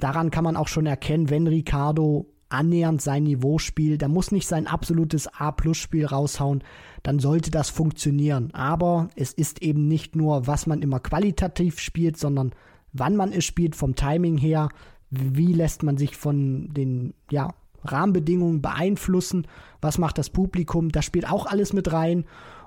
[0.00, 4.46] daran kann man auch schon erkennen, wenn Ricardo annähernd sein Niveau spielt, da muss nicht
[4.46, 6.62] sein absolutes A-Plus-Spiel raushauen,
[7.02, 8.52] dann sollte das funktionieren.
[8.52, 12.52] Aber es ist eben nicht nur, was man immer qualitativ spielt, sondern
[12.92, 14.68] wann man es spielt, vom Timing her,
[15.10, 17.54] wie lässt man sich von den ja,
[17.84, 19.46] Rahmenbedingungen beeinflussen,
[19.80, 22.24] was macht das Publikum, das spielt auch alles mit rein.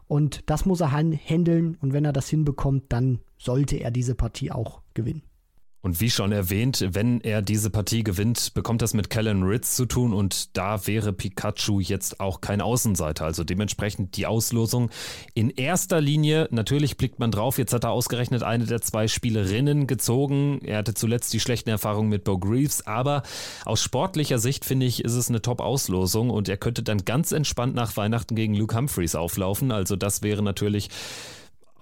[0.07, 1.77] Und das muss er handeln.
[1.81, 5.23] Und wenn er das hinbekommt, dann sollte er diese Partie auch gewinnen.
[5.85, 9.85] Und wie schon erwähnt, wenn er diese Partie gewinnt, bekommt das mit Kellen Ritz zu
[9.85, 13.23] tun und da wäre Pikachu jetzt auch kein Außenseiter.
[13.23, 14.89] Also dementsprechend die Auslosung
[15.35, 19.85] in erster Linie, natürlich blickt man drauf, jetzt hat er ausgerechnet eine der zwei Spielerinnen
[19.85, 20.59] gezogen.
[20.63, 23.21] Er hatte zuletzt die schlechten Erfahrungen mit Bo Greaves, aber
[23.63, 27.75] aus sportlicher Sicht finde ich, ist es eine Top-Auslosung und er könnte dann ganz entspannt
[27.75, 29.71] nach Weihnachten gegen Luke Humphreys auflaufen.
[29.71, 30.89] Also das wäre natürlich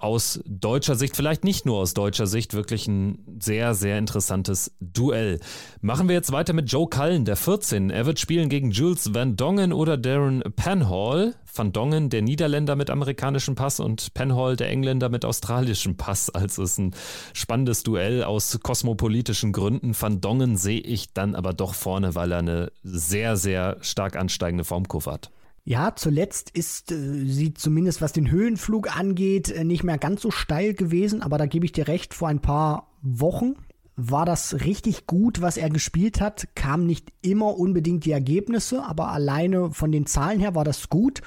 [0.03, 5.39] aus deutscher Sicht, vielleicht nicht nur aus deutscher Sicht, wirklich ein sehr, sehr interessantes Duell.
[5.81, 7.89] Machen wir jetzt weiter mit Joe Cullen, der 14.
[7.89, 11.35] Er wird spielen gegen Jules Van Dongen oder Darren Penhall.
[11.55, 16.29] Van Dongen, der Niederländer mit amerikanischem Pass und Penhall, der Engländer mit australischem Pass.
[16.29, 16.95] Also ist ein
[17.33, 19.95] spannendes Duell aus kosmopolitischen Gründen.
[19.97, 24.63] Van Dongen sehe ich dann aber doch vorne, weil er eine sehr, sehr stark ansteigende
[24.63, 25.31] Formkurve hat.
[25.65, 30.29] Ja, zuletzt ist äh, sie zumindest was den Höhenflug angeht äh, nicht mehr ganz so
[30.29, 33.55] steil gewesen, aber da gebe ich dir recht, vor ein paar Wochen
[33.95, 39.09] war das richtig gut, was er gespielt hat, kam nicht immer unbedingt die Ergebnisse, aber
[39.09, 41.21] alleine von den Zahlen her war das gut.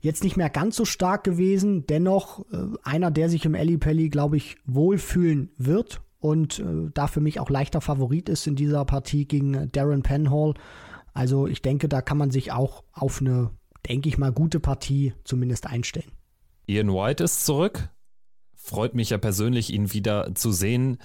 [0.00, 4.08] Jetzt nicht mehr ganz so stark gewesen, dennoch äh, einer, der sich im Ellie Pelli,
[4.08, 8.84] glaube ich, wohlfühlen wird und äh, da für mich auch leichter Favorit ist in dieser
[8.84, 10.54] Partie gegen Darren Penhall.
[11.14, 13.50] Also ich denke, da kann man sich auch auf eine
[13.88, 16.10] denke ich mal, gute Partie zumindest einstellen.
[16.66, 17.90] Ian White ist zurück.
[18.54, 20.98] Freut mich ja persönlich, ihn wieder zu sehen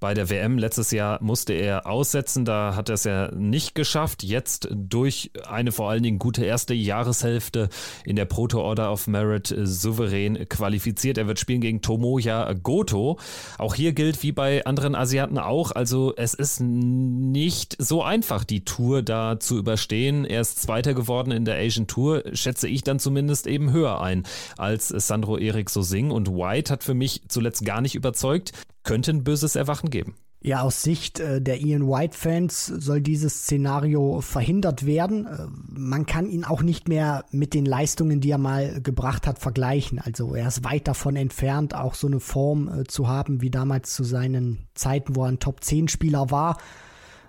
[0.00, 4.22] bei der WM letztes Jahr musste er aussetzen, da hat er es ja nicht geschafft.
[4.22, 7.68] Jetzt durch eine vor allen Dingen gute erste Jahreshälfte
[8.04, 11.18] in der Proto Order of Merit souverän qualifiziert.
[11.18, 13.18] Er wird spielen gegen Tomoya Goto.
[13.58, 18.64] Auch hier gilt wie bei anderen Asiaten auch, also es ist nicht so einfach, die
[18.64, 20.24] Tour da zu überstehen.
[20.24, 24.24] Er ist Zweiter geworden in der Asian Tour, schätze ich dann zumindest eben höher ein
[24.56, 26.10] als Sandro Erik Sosing.
[26.10, 28.52] Und White hat für mich zuletzt gar nicht überzeugt
[28.84, 30.14] könnte ein böses Erwachen geben.
[30.46, 35.26] Ja, aus Sicht äh, der Ian White-Fans soll dieses Szenario verhindert werden.
[35.26, 39.38] Äh, man kann ihn auch nicht mehr mit den Leistungen, die er mal gebracht hat,
[39.38, 39.98] vergleichen.
[39.98, 43.94] Also er ist weit davon entfernt, auch so eine Form äh, zu haben wie damals
[43.94, 46.58] zu seinen Zeiten, wo er ein Top-10-Spieler war.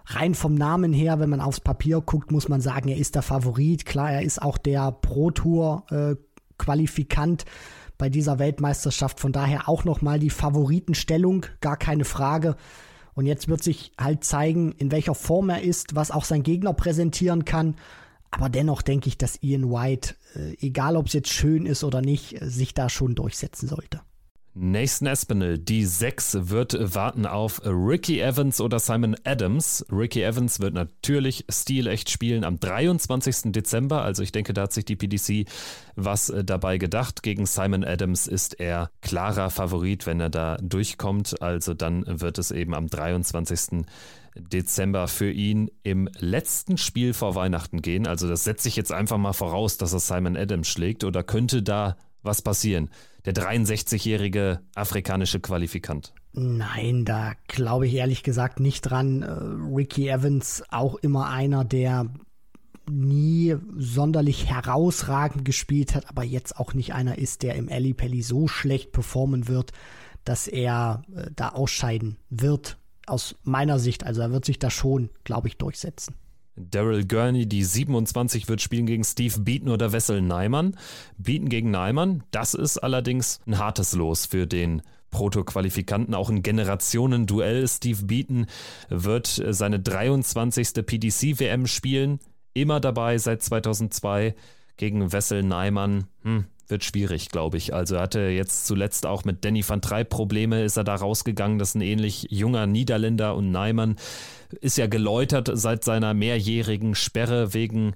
[0.08, 3.22] Rein vom Namen her, wenn man aufs Papier guckt, muss man sagen, er ist der
[3.22, 3.86] Favorit.
[3.86, 7.46] Klar, er ist auch der Pro-Tour-Qualifikant.
[7.98, 9.20] Bei dieser Weltmeisterschaft.
[9.20, 12.56] Von daher auch nochmal die Favoritenstellung, gar keine Frage.
[13.14, 16.74] Und jetzt wird sich halt zeigen, in welcher Form er ist, was auch sein Gegner
[16.74, 17.76] präsentieren kann.
[18.30, 22.02] Aber dennoch denke ich, dass Ian White, äh, egal ob es jetzt schön ist oder
[22.02, 24.02] nicht, äh, sich da schon durchsetzen sollte.
[24.58, 29.86] Nathan Espinel, die 6 wird warten auf Ricky Evans oder Simon Adams.
[29.92, 33.52] Ricky Evans wird natürlich stilecht spielen am 23.
[33.52, 34.04] Dezember.
[34.04, 35.46] Also ich denke, da hat sich die PDC
[35.98, 37.22] was äh, dabei gedacht.
[37.22, 41.42] Gegen Simon Adams ist er klarer Favorit, wenn er da durchkommt.
[41.42, 43.86] Also dann wird es eben am 23.
[44.38, 48.08] Dezember für ihn im letzten Spiel vor Weihnachten gehen.
[48.08, 51.62] Also das setze ich jetzt einfach mal voraus, dass er Simon Adams schlägt oder könnte
[51.62, 52.90] da was passieren?
[53.26, 56.14] Der 63-jährige afrikanische Qualifikant.
[56.34, 59.24] Nein, da glaube ich ehrlich gesagt nicht dran.
[59.24, 59.32] Äh,
[59.76, 62.08] Ricky Evans auch immer einer, der
[62.90, 68.22] nie sonderlich herausragend gespielt hat, aber jetzt auch nicht einer ist, der im Ali Pelli
[68.22, 69.72] so schlecht performen wird,
[70.24, 72.78] dass er äh, da ausscheiden wird.
[73.08, 76.16] Aus meiner Sicht, also er wird sich da schon, glaube ich, durchsetzen.
[76.56, 80.78] Daryl Gurney, die 27, wird spielen gegen Steve Beaton oder Wessel Neimann.
[81.18, 84.82] Beaton gegen Neimann, das ist allerdings ein hartes Los für den
[85.12, 87.68] Proto-Qualifikanten, auch ein Generationen-Duell.
[87.68, 88.48] Steve Beaton
[88.90, 90.86] wird seine 23.
[90.86, 92.20] PDC-WM spielen,
[92.54, 94.36] immer dabei seit 2002
[94.78, 96.08] gegen Wessel Neimann.
[96.24, 97.74] Hm, wird schwierig, glaube ich.
[97.74, 101.60] Also er hatte jetzt zuletzt auch mit Danny van Treib Probleme, ist er da rausgegangen.
[101.60, 103.96] Das ist ein ähnlich junger Niederländer und Neimann
[104.62, 107.94] ist ja geläutert seit seiner mehrjährigen Sperre wegen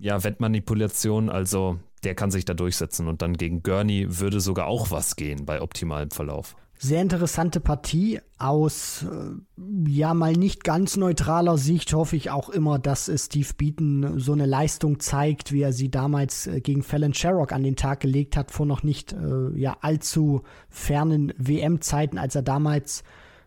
[0.00, 1.28] ja, Wettmanipulation.
[1.28, 5.44] Also der kann sich da durchsetzen und dann gegen Gurney würde sogar auch was gehen
[5.44, 6.56] bei optimalem Verlauf.
[6.80, 12.78] Sehr interessante Partie aus, äh, ja, mal nicht ganz neutraler Sicht hoffe ich auch immer,
[12.78, 17.52] dass Steve Beaton so eine Leistung zeigt, wie er sie damals äh, gegen Fallon Sherrock
[17.52, 22.42] an den Tag gelegt hat, vor noch nicht, äh, ja, allzu fernen WM-Zeiten, als er
[22.42, 23.02] damals,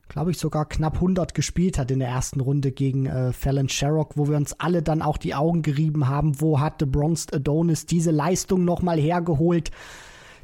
[0.09, 4.17] glaube ich, sogar knapp 100 gespielt hat in der ersten Runde gegen äh, Fallon Sherrock,
[4.17, 8.11] wo wir uns alle dann auch die Augen gerieben haben, wo hatte Bronze Adonis diese
[8.11, 9.71] Leistung nochmal hergeholt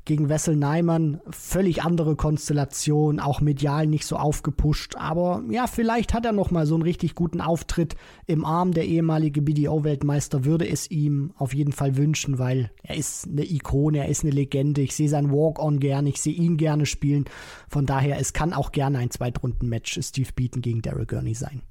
[0.08, 1.22] gegen Wessel Neimann.
[1.30, 4.96] Völlig andere Konstellation, auch medial nicht so aufgepusht.
[4.96, 7.96] Aber ja, vielleicht hat er noch mal so einen richtig guten Auftritt
[8.26, 8.72] im Arm.
[8.72, 14.00] Der ehemalige BDO-Weltmeister würde es ihm auf jeden Fall wünschen, weil er ist eine Ikone,
[14.00, 14.82] er ist eine Legende.
[14.82, 17.26] Ich sehe sein Walk-on gerne, ich sehe ihn gerne spielen.
[17.68, 21.62] Von daher, es kann auch gerne ein Zweitrunden-Match Steve Beaton gegen Derek Gurney sein.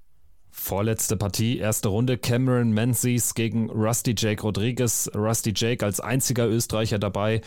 [0.58, 5.08] Vorletzte Partie, erste Runde, Cameron Menzies gegen Rusty Jake Rodriguez.
[5.14, 7.42] Rusty Jake als einziger Österreicher dabei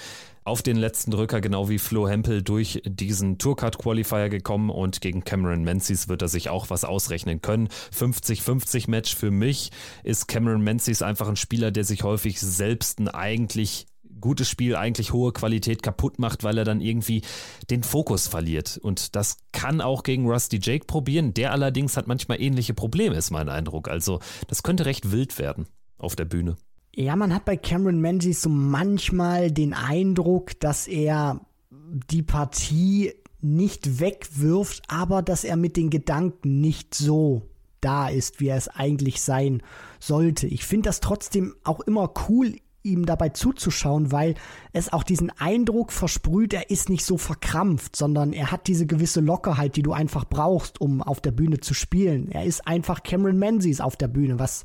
[0.45, 5.25] auf den letzten Drücker, genau wie Flo Hempel, durch diesen Tourcard Qualifier gekommen und gegen
[5.25, 7.67] Cameron Menzies wird er sich auch was ausrechnen können.
[7.93, 9.71] 50-50 Match für mich
[10.03, 13.87] ist Cameron Menzies einfach ein Spieler, der sich häufig selbst ein eigentlich
[14.19, 17.21] gutes Spiel eigentlich hohe Qualität kaputt macht, weil er dann irgendwie
[17.69, 18.79] den Fokus verliert.
[18.81, 21.33] Und das kann auch gegen Rusty Jake probieren.
[21.33, 23.87] Der allerdings hat manchmal ähnliche Probleme, ist mein Eindruck.
[23.87, 25.67] Also das könnte recht wild werden
[25.97, 26.55] auf der Bühne.
[26.95, 31.41] Ja, man hat bei Cameron Menzies so manchmal den Eindruck, dass er
[31.71, 37.43] die Partie nicht wegwirft, aber dass er mit den Gedanken nicht so
[37.81, 39.63] da ist, wie er es eigentlich sein
[39.99, 40.47] sollte.
[40.47, 44.35] Ich finde das trotzdem auch immer cool, ihm dabei zuzuschauen, weil
[44.73, 49.21] es auch diesen Eindruck versprüht, er ist nicht so verkrampft, sondern er hat diese gewisse
[49.21, 52.31] Lockerheit, die du einfach brauchst, um auf der Bühne zu spielen.
[52.31, 54.63] Er ist einfach Cameron Menzies auf der Bühne, was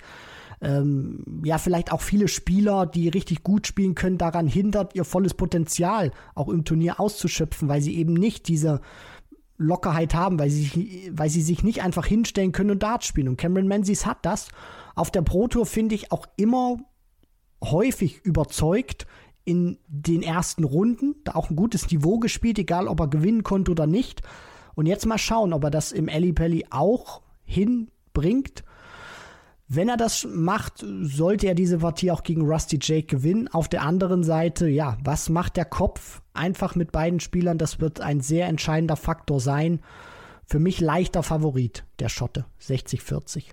[0.60, 5.34] ähm, ja vielleicht auch viele Spieler, die richtig gut spielen können, daran hindert, ihr volles
[5.34, 8.80] Potenzial auch im Turnier auszuschöpfen, weil sie eben nicht diese
[9.56, 13.28] Lockerheit haben, weil sie, weil sie sich nicht einfach hinstellen können und Dart spielen.
[13.28, 14.48] Und Cameron Menzies hat das.
[14.94, 16.78] Auf der Pro Tour finde ich auch immer
[17.70, 19.06] häufig überzeugt
[19.44, 23.70] in den ersten Runden, da auch ein gutes Niveau gespielt, egal ob er gewinnen konnte
[23.70, 24.22] oder nicht.
[24.74, 28.64] Und jetzt mal schauen, ob er das im Pelli auch hinbringt.
[29.68, 33.48] Wenn er das macht, sollte er diese Partie auch gegen Rusty Jake gewinnen.
[33.48, 37.58] Auf der anderen Seite, ja, was macht der Kopf einfach mit beiden Spielern?
[37.58, 39.80] Das wird ein sehr entscheidender Faktor sein.
[40.46, 43.44] Für mich leichter Favorit, der Schotte, 60-40.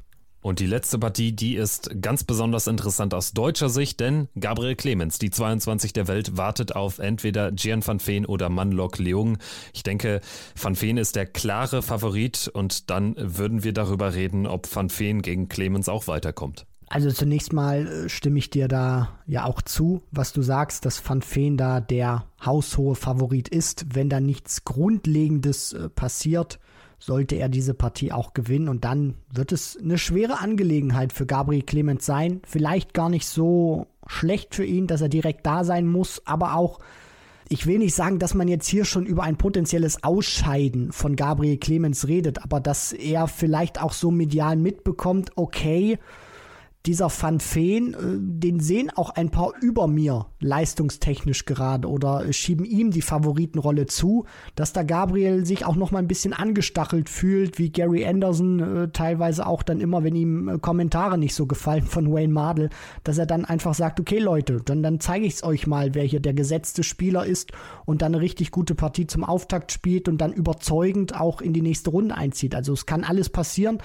[0.42, 5.20] Und die letzte Partie, die ist ganz besonders interessant aus deutscher Sicht, denn Gabriel Clemens,
[5.20, 9.38] die 22 der Welt, wartet auf entweder Gian van Veen oder Manlok Leung.
[9.72, 10.20] Ich denke,
[10.60, 15.22] van Veen ist der klare Favorit und dann würden wir darüber reden, ob van Veen
[15.22, 16.66] gegen Clemens auch weiterkommt.
[16.88, 21.08] Also zunächst mal äh, stimme ich dir da ja auch zu, was du sagst, dass
[21.08, 26.60] Van Veen da der haushohe Favorit ist, wenn da nichts Grundlegendes äh, passiert
[27.02, 28.70] sollte er diese Partie auch gewinnen.
[28.70, 32.42] Und dann wird es eine schwere Angelegenheit für Gabriel Clemens sein.
[32.46, 36.80] Vielleicht gar nicht so schlecht für ihn, dass er direkt da sein muss, aber auch,
[37.50, 41.58] ich will nicht sagen, dass man jetzt hier schon über ein potenzielles Ausscheiden von Gabriel
[41.58, 45.98] Clemens redet, aber dass er vielleicht auch so medial mitbekommt, okay,
[46.86, 52.66] dieser Van Feen, äh, den sehen auch ein paar über mir leistungstechnisch gerade oder schieben
[52.66, 54.26] ihm die Favoritenrolle zu,
[54.56, 58.88] dass da Gabriel sich auch noch mal ein bisschen angestachelt fühlt, wie Gary Anderson äh,
[58.90, 62.70] teilweise auch dann immer, wenn ihm äh, Kommentare nicht so gefallen von Wayne Mardell,
[63.04, 66.04] dass er dann einfach sagt, okay Leute, dann, dann zeige ich es euch mal, wer
[66.04, 67.52] hier der gesetzte Spieler ist
[67.86, 71.62] und dann eine richtig gute Partie zum Auftakt spielt und dann überzeugend auch in die
[71.62, 72.56] nächste Runde einzieht.
[72.56, 73.78] Also es kann alles passieren,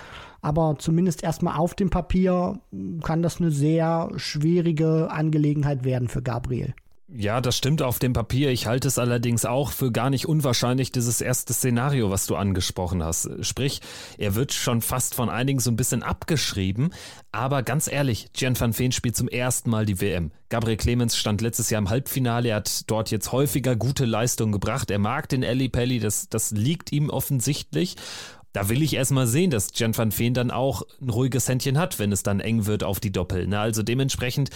[0.46, 2.60] aber zumindest erstmal auf dem Papier
[3.02, 6.72] kann das eine sehr schwierige Angelegenheit werden für Gabriel.
[7.08, 8.50] Ja, das stimmt auf dem Papier.
[8.50, 13.02] Ich halte es allerdings auch für gar nicht unwahrscheinlich, dieses erste Szenario, was du angesprochen
[13.02, 13.28] hast.
[13.44, 13.80] Sprich,
[14.18, 16.90] er wird schon fast von einigen so ein bisschen abgeschrieben.
[17.30, 20.32] Aber ganz ehrlich, Gian van Veen spielt zum ersten Mal die WM.
[20.48, 22.48] Gabriel Clemens stand letztes Jahr im Halbfinale.
[22.48, 24.90] Er hat dort jetzt häufiger gute Leistungen gebracht.
[24.90, 26.00] Er mag den Ellie Pelli.
[26.00, 27.96] Das, das liegt ihm offensichtlich.
[28.56, 31.98] Da will ich erstmal sehen, dass Jan van Veen dann auch ein ruhiges Händchen hat,
[31.98, 33.46] wenn es dann eng wird auf die Doppel.
[33.46, 33.60] Ne?
[33.60, 34.48] Also dementsprechend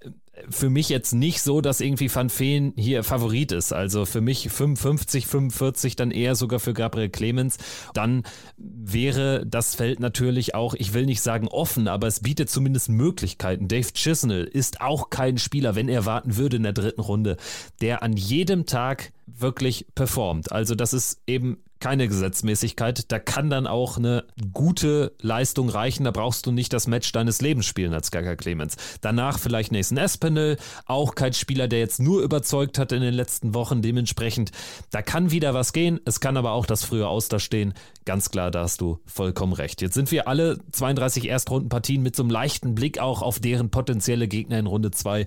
[0.00, 0.10] äh,
[0.50, 3.72] für mich jetzt nicht so, dass irgendwie Van Veen hier Favorit ist.
[3.72, 7.58] Also für mich 55, 45 dann eher sogar für Gabriel Clemens.
[7.92, 8.24] Dann
[8.56, 13.68] wäre das Feld natürlich auch, ich will nicht sagen offen, aber es bietet zumindest Möglichkeiten.
[13.68, 17.36] Dave Chisnell ist auch kein Spieler, wenn er warten würde in der dritten Runde,
[17.80, 20.50] der an jedem Tag wirklich performt.
[20.50, 23.10] Also das ist eben keine Gesetzmäßigkeit.
[23.12, 26.04] Da kann dann auch eine gute Leistung reichen.
[26.04, 28.76] Da brauchst du nicht das Match deines Lebens spielen als Gaga Clemens.
[29.00, 30.56] Danach vielleicht Nathan Espinel,
[30.86, 33.82] auch kein Spieler, der jetzt nur überzeugt hat in den letzten Wochen.
[33.82, 34.50] Dementsprechend,
[34.90, 36.00] da kann wieder was gehen.
[36.04, 37.74] Es kann aber auch das frühe Aus stehen.
[38.04, 39.82] Ganz klar, da hast du vollkommen recht.
[39.82, 44.28] Jetzt sind wir alle 32 Erstrundenpartien mit so einem leichten Blick auch auf deren potenzielle
[44.28, 45.26] Gegner in Runde 2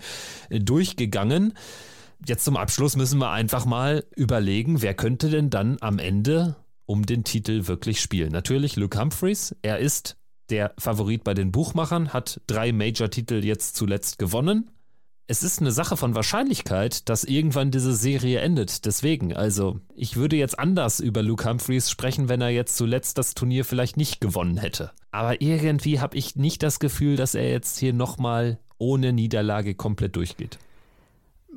[0.50, 1.54] äh, durchgegangen
[2.26, 6.56] jetzt zum Abschluss müssen wir einfach mal überlegen, wer könnte denn dann am Ende
[6.86, 8.32] um den Titel wirklich spielen.
[8.32, 10.18] Natürlich Luke Humphreys, er ist
[10.50, 14.72] der Favorit bei den Buchmachern, hat drei Major-Titel jetzt zuletzt gewonnen.
[15.30, 18.86] es ist eine Sache von Wahrscheinlichkeit, dass irgendwann diese Serie endet.
[18.86, 23.34] Deswegen, also ich würde jetzt anders über Luke Humphreys sprechen, wenn er jetzt zuletzt das
[23.36, 24.92] Turnier vielleicht nicht gewonnen hätte.
[25.12, 30.16] Aber irgendwie habe ich nicht das Gefühl, dass er jetzt hier nochmal ohne Niederlage komplett
[30.16, 30.60] durchgeht.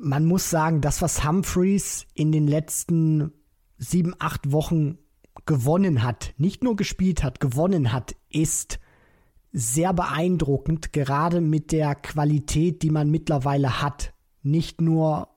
[0.03, 3.33] Man muss sagen, das, was Humphreys in den letzten
[3.77, 4.97] sieben, acht Wochen
[5.45, 8.79] gewonnen hat, nicht nur gespielt hat, gewonnen hat, ist
[9.53, 14.13] sehr beeindruckend, gerade mit der Qualität, die man mittlerweile hat.
[14.41, 15.27] Nicht nur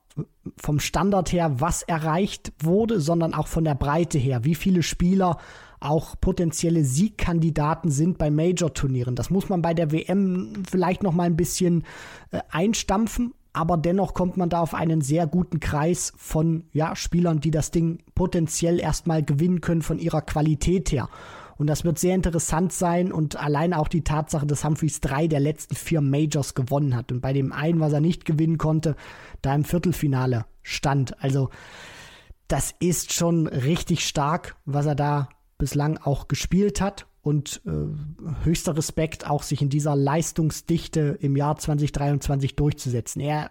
[0.57, 5.37] vom Standard her, was erreicht wurde, sondern auch von der Breite her, wie viele Spieler
[5.79, 9.15] auch potenzielle Siegkandidaten sind bei Major-Turnieren.
[9.15, 11.83] Das muss man bei der WM vielleicht noch mal ein bisschen
[12.31, 17.39] äh, einstampfen, aber dennoch kommt man da auf einen sehr guten Kreis von ja, Spielern,
[17.39, 21.09] die das Ding potenziell erstmal gewinnen können von ihrer Qualität her.
[21.57, 25.39] Und das wird sehr interessant sein und allein auch die Tatsache, dass Humphreys drei der
[25.39, 28.97] letzten vier Majors gewonnen hat und bei dem einen, was er nicht gewinnen konnte,
[29.41, 31.23] da im Viertelfinale stand.
[31.23, 31.49] Also
[32.49, 38.77] das ist schon richtig stark, was er da bislang auch gespielt hat und äh, höchster
[38.77, 43.19] Respekt auch sich in dieser Leistungsdichte im Jahr 2023 durchzusetzen.
[43.19, 43.49] Er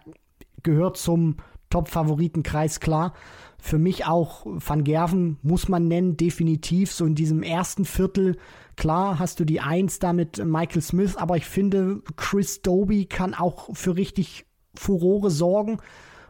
[0.63, 1.35] gehört zum
[1.69, 3.13] Top-Favoritenkreis, klar.
[3.59, 6.93] Für mich auch Van Gerven muss man nennen, definitiv.
[6.93, 8.37] So in diesem ersten Viertel,
[8.77, 13.33] klar hast du die Eins da mit Michael Smith, aber ich finde, Chris Doby kann
[13.33, 14.45] auch für richtig
[14.75, 15.79] Furore sorgen.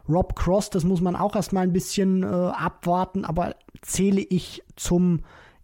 [0.08, 5.20] Rob Cross, das muss man auch erstmal ein bisschen äh, abwarten, aber zähle ich zum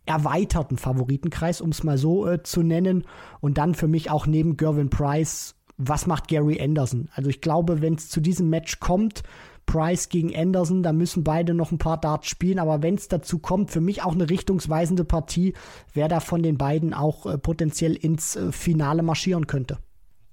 [0.07, 3.05] erweiterten Favoritenkreis, um es mal so äh, zu nennen.
[3.41, 7.09] Und dann für mich auch neben Gervin Price, was macht Gary Anderson?
[7.15, 9.23] Also ich glaube, wenn es zu diesem Match kommt,
[9.67, 13.39] Price gegen Anderson, da müssen beide noch ein paar Darts spielen, aber wenn es dazu
[13.39, 15.55] kommt, für mich auch eine richtungsweisende Partie,
[15.93, 19.79] wer da von den beiden auch äh, potenziell ins äh, Finale marschieren könnte.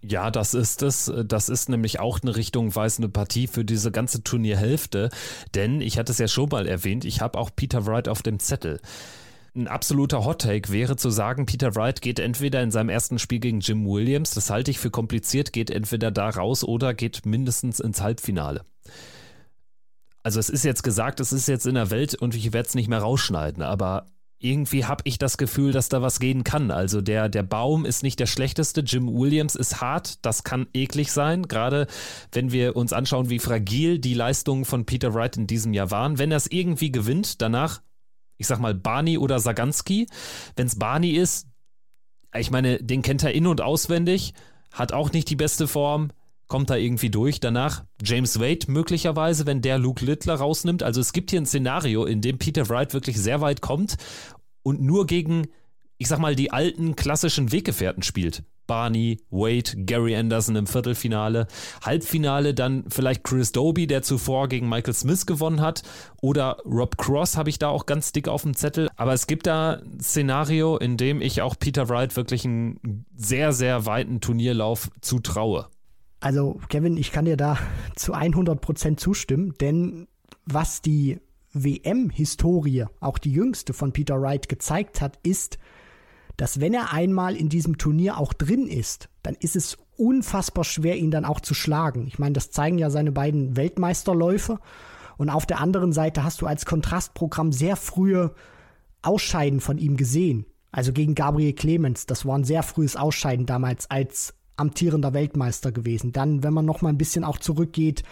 [0.01, 1.11] Ja, das ist es.
[1.26, 5.09] Das ist nämlich auch eine richtungweisende Partie für diese ganze Turnierhälfte.
[5.55, 8.39] Denn ich hatte es ja schon mal erwähnt, ich habe auch Peter Wright auf dem
[8.39, 8.80] Zettel.
[9.56, 13.60] Ein absoluter Hot-Take wäre zu sagen, Peter Wright geht entweder in seinem ersten Spiel gegen
[13.60, 18.02] Jim Williams, das halte ich für kompliziert, geht entweder da raus oder geht mindestens ins
[18.02, 18.66] Halbfinale
[20.24, 22.76] also es ist jetzt gesagt, es ist jetzt in der Welt und ich werde es
[22.76, 24.08] nicht mehr rausschneiden, aber
[24.41, 26.72] irgendwie habe ich das Gefühl, dass da was gehen kann.
[26.72, 28.82] Also der, der Baum ist nicht der schlechteste.
[28.82, 30.24] Jim Williams ist hart.
[30.26, 31.47] Das kann eklig sein.
[31.50, 31.88] Gerade
[32.32, 36.20] wenn wir uns anschauen, wie fragil die Leistungen von Peter Wright in diesem Jahr waren.
[36.20, 37.82] Wenn er es irgendwie gewinnt, danach,
[38.40, 40.08] ich sag mal, Barney oder Saganski.
[40.56, 41.48] Wenn es Barney ist,
[42.36, 44.34] ich meine, den kennt er in- und auswendig,
[44.72, 46.10] hat auch nicht die beste Form
[46.48, 47.40] kommt da irgendwie durch.
[47.40, 50.84] Danach James Wade möglicherweise, wenn der Luke Littler rausnimmt.
[50.84, 53.98] Also es gibt hier ein Szenario, in dem Peter Wright wirklich sehr weit kommt
[54.64, 55.48] und nur gegen,
[55.98, 58.44] ich sag mal, die alten klassischen Weggefährten spielt.
[58.70, 61.47] Barney, Wade, Gary Anderson im Viertelfinale.
[61.84, 65.82] Halbfinale dann vielleicht Chris Doby, der zuvor gegen Michael Smith gewonnen hat.
[66.22, 68.88] Oder Rob Cross habe ich da auch ganz dick auf dem Zettel.
[68.95, 73.53] Aber es gibt da ein Szenario, in dem ich auch Peter Wright wirklich einen sehr,
[73.53, 75.67] sehr weiten Turnierlauf zutraue.
[76.20, 77.57] Also, Kevin, ich kann dir da
[77.95, 80.07] zu 100 Prozent zustimmen, denn
[80.45, 81.20] was die
[81.53, 85.57] WM-Historie, auch die jüngste von Peter Wright, gezeigt hat, ist,
[86.40, 90.96] dass wenn er einmal in diesem Turnier auch drin ist, dann ist es unfassbar schwer,
[90.96, 92.08] ihn dann auch zu schlagen.
[92.08, 94.60] Ich meine, das zeigen ja seine beiden Weltmeisterläufe.
[95.18, 98.34] Und auf der anderen Seite hast du als Kontrastprogramm sehr frühe
[99.02, 100.46] Ausscheiden von ihm gesehen.
[100.72, 106.14] Also gegen Gabriel Clemens, das war ein sehr frühes Ausscheiden damals als amtierender Weltmeister gewesen.
[106.14, 108.04] Dann, wenn man noch mal ein bisschen auch zurückgeht,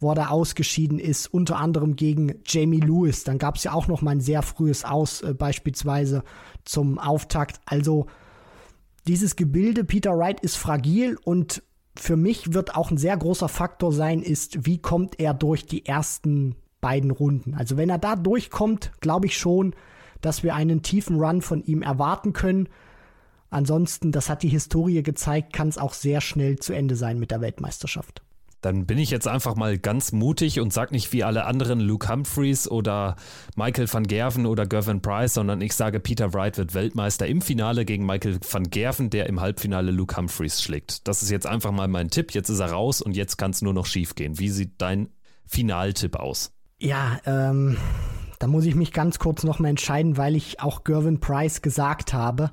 [0.00, 3.22] wo er ausgeschieden ist, unter anderem gegen Jamie Lewis.
[3.24, 6.24] Dann gab es ja auch noch mal ein sehr frühes Aus, äh, beispielsweise
[6.64, 7.60] zum Auftakt.
[7.66, 8.06] Also
[9.06, 11.62] dieses Gebilde Peter Wright ist fragil und
[11.96, 15.84] für mich wird auch ein sehr großer Faktor sein, ist, wie kommt er durch die
[15.84, 17.54] ersten beiden Runden.
[17.54, 19.74] Also wenn er da durchkommt, glaube ich schon,
[20.20, 22.68] dass wir einen tiefen Run von ihm erwarten können.
[23.50, 27.30] Ansonsten, das hat die Historie gezeigt, kann es auch sehr schnell zu Ende sein mit
[27.30, 28.22] der Weltmeisterschaft.
[28.60, 32.08] Dann bin ich jetzt einfach mal ganz mutig und sag nicht wie alle anderen Luke
[32.08, 33.16] Humphreys oder
[33.56, 37.84] Michael van Gerven oder Gervin Price, sondern ich sage, Peter Wright wird Weltmeister im Finale
[37.84, 41.08] gegen Michael van Gerven, der im Halbfinale Luke Humphreys schlägt.
[41.08, 42.32] Das ist jetzt einfach mal mein Tipp.
[42.32, 44.38] Jetzt ist er raus und jetzt kann es nur noch schief gehen.
[44.38, 45.08] Wie sieht dein
[45.46, 46.52] Finaltipp aus?
[46.78, 47.76] Ja, ähm,
[48.38, 52.50] da muss ich mich ganz kurz nochmal entscheiden, weil ich auch Gervin Price gesagt habe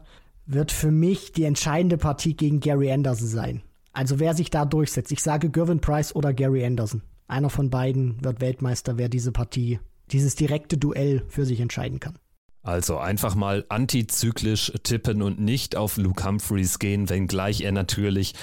[0.48, 3.62] wird für mich die entscheidende Partie gegen Gary Anderson sein.
[3.98, 5.12] Also wer sich da durchsetzt.
[5.12, 7.02] Ich sage Gervin Price oder Gary Anderson.
[7.28, 9.80] Einer von beiden wird Weltmeister, wer diese Partie,
[10.12, 12.20] dieses direkte Duell für sich entscheiden kann.
[12.62, 18.36] Also einfach mal antizyklisch tippen und nicht auf Luke Humphreys gehen, wenngleich er natürlich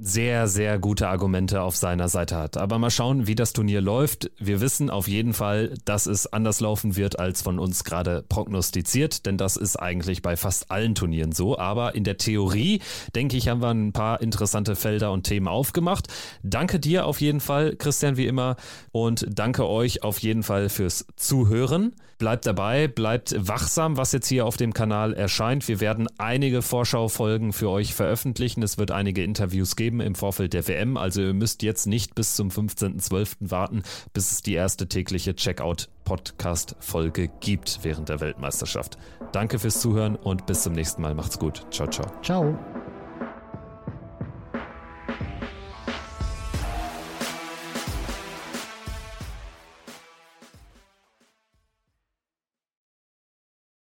[0.00, 2.56] sehr, sehr gute Argumente auf seiner Seite hat.
[2.56, 4.30] Aber mal schauen, wie das Turnier läuft.
[4.38, 9.26] Wir wissen auf jeden Fall, dass es anders laufen wird als von uns gerade prognostiziert,
[9.26, 11.58] denn das ist eigentlich bei fast allen Turnieren so.
[11.58, 12.80] Aber in der Theorie,
[13.14, 16.08] denke ich, haben wir ein paar interessante Felder und Themen aufgemacht.
[16.42, 18.56] Danke dir auf jeden Fall, Christian, wie immer.
[18.92, 21.92] Und danke euch auf jeden Fall fürs Zuhören.
[22.18, 25.68] Bleibt dabei, bleibt wachsam, was jetzt hier auf dem Kanal erscheint.
[25.68, 28.62] Wir werden einige Vorschaufolgen für euch veröffentlichen.
[28.62, 30.96] Es wird einige Interviews geben im Vorfeld der WM.
[30.96, 33.50] Also ihr müsst jetzt nicht bis zum 15.12.
[33.50, 38.98] warten, bis es die erste tägliche Checkout-Podcast-Folge gibt während der Weltmeisterschaft.
[39.32, 41.14] Danke fürs Zuhören und bis zum nächsten Mal.
[41.14, 41.66] Macht's gut.
[41.70, 42.06] Ciao, ciao.
[42.22, 42.83] Ciao.